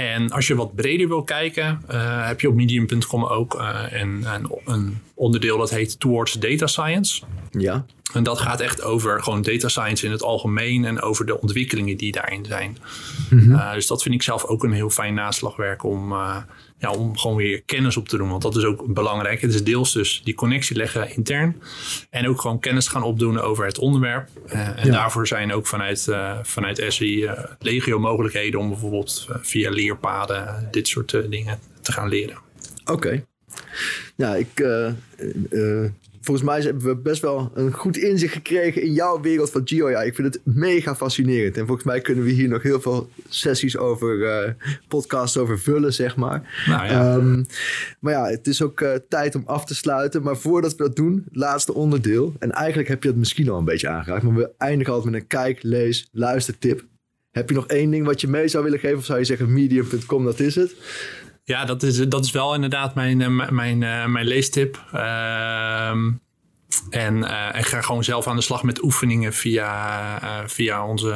En 0.00 0.30
als 0.30 0.46
je 0.46 0.54
wat 0.54 0.74
breder 0.74 1.08
wil 1.08 1.22
kijken, 1.22 1.82
eh, 1.86 2.26
heb 2.26 2.40
je 2.40 2.48
op 2.48 2.54
medium.com 2.54 3.24
ook 3.24 3.54
eh, 3.54 3.78
een, 3.90 4.24
een, 4.34 4.50
een 4.64 4.98
onderdeel 5.14 5.58
dat 5.58 5.70
heet 5.70 6.00
Towards 6.00 6.32
Data 6.32 6.66
Science. 6.66 7.22
Ja. 7.50 7.84
En 8.12 8.22
dat 8.22 8.38
gaat 8.38 8.60
echt 8.60 8.82
over 8.82 9.22
gewoon 9.22 9.42
data 9.42 9.68
science 9.68 10.06
in 10.06 10.12
het 10.12 10.22
algemeen 10.22 10.84
en 10.84 11.00
over 11.00 11.26
de 11.26 11.40
ontwikkelingen 11.40 11.96
die 11.96 12.12
daarin 12.12 12.44
zijn. 12.44 12.78
Uh, 13.30 13.72
dus 13.72 13.86
dat 13.86 14.02
vind 14.02 14.14
ik 14.14 14.22
zelf 14.22 14.44
ook 14.44 14.64
een 14.64 14.72
heel 14.72 14.90
fijn 14.90 15.14
naslagwerk 15.14 15.84
om, 15.84 16.14
ja, 16.80 16.90
om 16.90 17.18
gewoon 17.18 17.36
weer 17.36 17.62
kennis 17.62 17.96
op 17.96 18.08
te 18.08 18.16
doen. 18.16 18.28
Want 18.28 18.42
dat 18.42 18.56
is 18.56 18.64
ook 18.64 18.94
belangrijk. 18.94 19.40
Het 19.40 19.54
is 19.54 19.64
deels 19.64 19.92
dus 19.92 20.20
die 20.24 20.34
connectie 20.34 20.76
leggen 20.76 21.14
intern. 21.16 21.62
En 22.10 22.28
ook 22.28 22.40
gewoon 22.40 22.60
kennis 22.60 22.88
gaan 22.88 23.02
opdoen 23.02 23.40
over 23.40 23.66
het 23.66 23.78
onderwerp. 23.78 24.28
Uh, 24.46 24.78
en 24.78 24.86
ja. 24.86 24.92
daarvoor 24.92 25.26
zijn 25.26 25.52
ook 25.52 25.66
vanuit, 25.66 26.08
vanuit 26.42 26.84
SI 26.88 27.30
legio 27.58 27.98
mogelijkheden 27.98 28.60
om 28.60 28.68
bijvoorbeeld 28.68 29.28
via 29.40 29.70
leerpaden 29.70 30.68
dit 30.70 30.88
soort 30.88 31.30
dingen 31.30 31.58
te 31.80 31.92
gaan 31.92 32.08
leren. 32.08 32.38
Oké. 32.82 32.92
Okay. 32.92 33.24
Ja, 34.16 34.34
ik 34.36 34.64
volgens 36.20 36.46
mij 36.46 36.60
hebben 36.60 36.84
we 36.84 36.96
best 36.96 37.22
wel 37.22 37.50
een 37.54 37.72
goed 37.72 37.96
inzicht 37.96 38.32
gekregen 38.32 38.82
in 38.82 38.92
jouw 38.92 39.20
wereld 39.20 39.50
van 39.50 39.60
GeoAI. 39.64 40.06
Ik 40.06 40.14
vind 40.14 40.34
het 40.34 40.42
mega 40.44 40.94
fascinerend. 40.94 41.56
En 41.56 41.66
volgens 41.66 41.86
mij 41.86 42.00
kunnen 42.00 42.24
we 42.24 42.30
hier 42.30 42.48
nog 42.48 42.62
heel 42.62 42.80
veel 42.80 43.08
sessies 43.28 43.76
over, 43.76 44.16
uh, 44.16 44.52
podcasts 44.88 45.36
over 45.36 45.58
vullen, 45.58 45.92
zeg 45.92 46.16
maar. 46.16 46.64
Nou, 46.66 46.86
ja. 46.86 47.14
Um, 47.14 47.46
maar 48.00 48.12
ja, 48.12 48.26
het 48.26 48.46
is 48.46 48.62
ook 48.62 48.80
uh, 48.80 48.94
tijd 49.08 49.34
om 49.34 49.42
af 49.46 49.64
te 49.64 49.74
sluiten. 49.74 50.22
Maar 50.22 50.36
voordat 50.36 50.76
we 50.76 50.82
dat 50.82 50.96
doen, 50.96 51.24
laatste 51.32 51.74
onderdeel. 51.74 52.34
En 52.38 52.50
eigenlijk 52.50 52.88
heb 52.88 53.02
je 53.02 53.08
het 53.08 53.18
misschien 53.18 53.48
al 53.48 53.58
een 53.58 53.64
beetje 53.64 53.88
aangeraakt. 53.88 54.22
Maar 54.22 54.34
we 54.34 54.50
eindigen 54.58 54.92
altijd 54.92 55.12
met 55.12 55.20
een 55.22 55.28
kijk, 55.28 55.62
lees, 55.62 56.08
luister 56.12 56.58
tip. 56.58 56.84
Heb 57.30 57.48
je 57.48 57.54
nog 57.54 57.66
één 57.66 57.90
ding 57.90 58.06
wat 58.06 58.20
je 58.20 58.28
mee 58.28 58.48
zou 58.48 58.64
willen 58.64 58.78
geven? 58.78 58.98
Of 58.98 59.04
zou 59.04 59.18
je 59.18 59.24
zeggen 59.24 59.52
medium.com, 59.52 60.24
dat 60.24 60.40
is 60.40 60.54
het? 60.54 60.74
Ja, 61.50 61.64
dat 61.64 61.82
is, 61.82 62.08
dat 62.08 62.24
is 62.24 62.30
wel 62.30 62.54
inderdaad 62.54 62.94
mijn, 62.94 63.20
eh, 63.20 63.48
mijn, 63.50 63.82
uh, 63.82 64.06
mijn 64.06 64.26
leestip. 64.26 64.84
Uh, 64.94 65.88
en, 66.90 67.16
uh, 67.16 67.54
en 67.54 67.64
ga 67.64 67.80
gewoon 67.80 68.04
zelf 68.04 68.26
aan 68.26 68.36
de 68.36 68.42
slag 68.42 68.62
met 68.62 68.82
oefeningen 68.82 69.32
via, 69.32 70.22
uh, 70.22 70.48
via 70.48 70.86
onze 70.86 71.14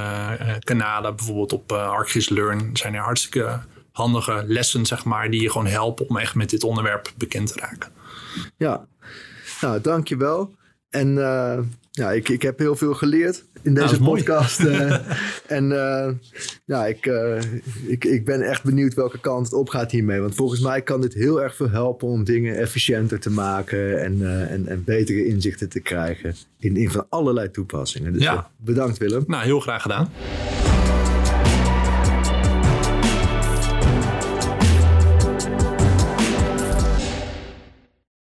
kanalen. 0.59 1.17
Bijvoorbeeld 1.17 1.53
op 1.53 1.73
ArcGIS 1.73 2.29
Learn 2.29 2.77
zijn 2.77 2.95
er 2.95 3.01
hartstikke 3.01 3.61
handige 3.93 4.45
lessen, 4.47 4.87
zeg 4.87 5.05
maar, 5.05 5.31
die 5.31 5.43
je 5.43 5.51
gewoon 5.51 5.67
helpen 5.67 6.09
om 6.09 6.17
echt 6.17 6.35
met 6.35 6.51
dit 6.51 6.65
onderwerp 6.65 7.13
bekend 7.17 7.53
te 7.53 7.61
raken. 7.61 7.91
Ja, 8.57 8.87
nou, 9.61 9.81
dankjewel. 9.81 10.55
En 10.91 11.15
ja, 11.97 12.13
ik, 12.13 12.29
ik 12.29 12.43
heb 12.43 12.59
heel 12.59 12.77
veel 12.77 12.95
geleerd 12.95 13.45
in 13.63 13.75
deze 13.75 14.01
nou, 14.01 14.05
podcast. 14.05 14.61
Uh, 14.61 14.97
en 15.59 15.71
uh, 15.71 16.09
ja, 16.65 16.87
ik, 16.87 17.07
uh, 17.07 17.41
ik, 17.87 18.05
ik 18.05 18.25
ben 18.25 18.43
echt 18.43 18.65
benieuwd 18.65 18.95
welke 18.95 19.21
kant 19.21 19.47
het 19.47 19.55
op 19.55 19.69
gaat 19.69 19.91
hiermee. 19.91 20.21
Want 20.21 20.35
volgens 20.35 20.61
mij 20.61 20.83
kan 20.83 21.01
dit 21.01 21.15
heel 21.15 21.43
erg 21.43 21.57
veel 21.57 21.71
helpen 21.71 22.09
om 22.09 22.25
dingen 22.25 22.57
efficiënter 22.57 23.21
te 23.21 23.31
maken 23.31 24.03
en, 24.03 24.49
en, 24.49 24.69
en 24.69 24.85
betere 24.85 25.27
inzichten 25.27 25.69
te 25.69 25.81
krijgen 25.81 26.35
in, 26.59 26.77
in 26.77 26.91
van 26.91 27.07
allerlei 27.09 27.51
toepassingen. 27.51 28.13
Dus 28.13 28.23
ja. 28.23 28.51
bedankt 28.57 28.99
Willem. 28.99 29.25
Nou, 29.27 29.45
heel 29.45 29.61
graag 29.61 29.83
gedaan. 29.83 30.11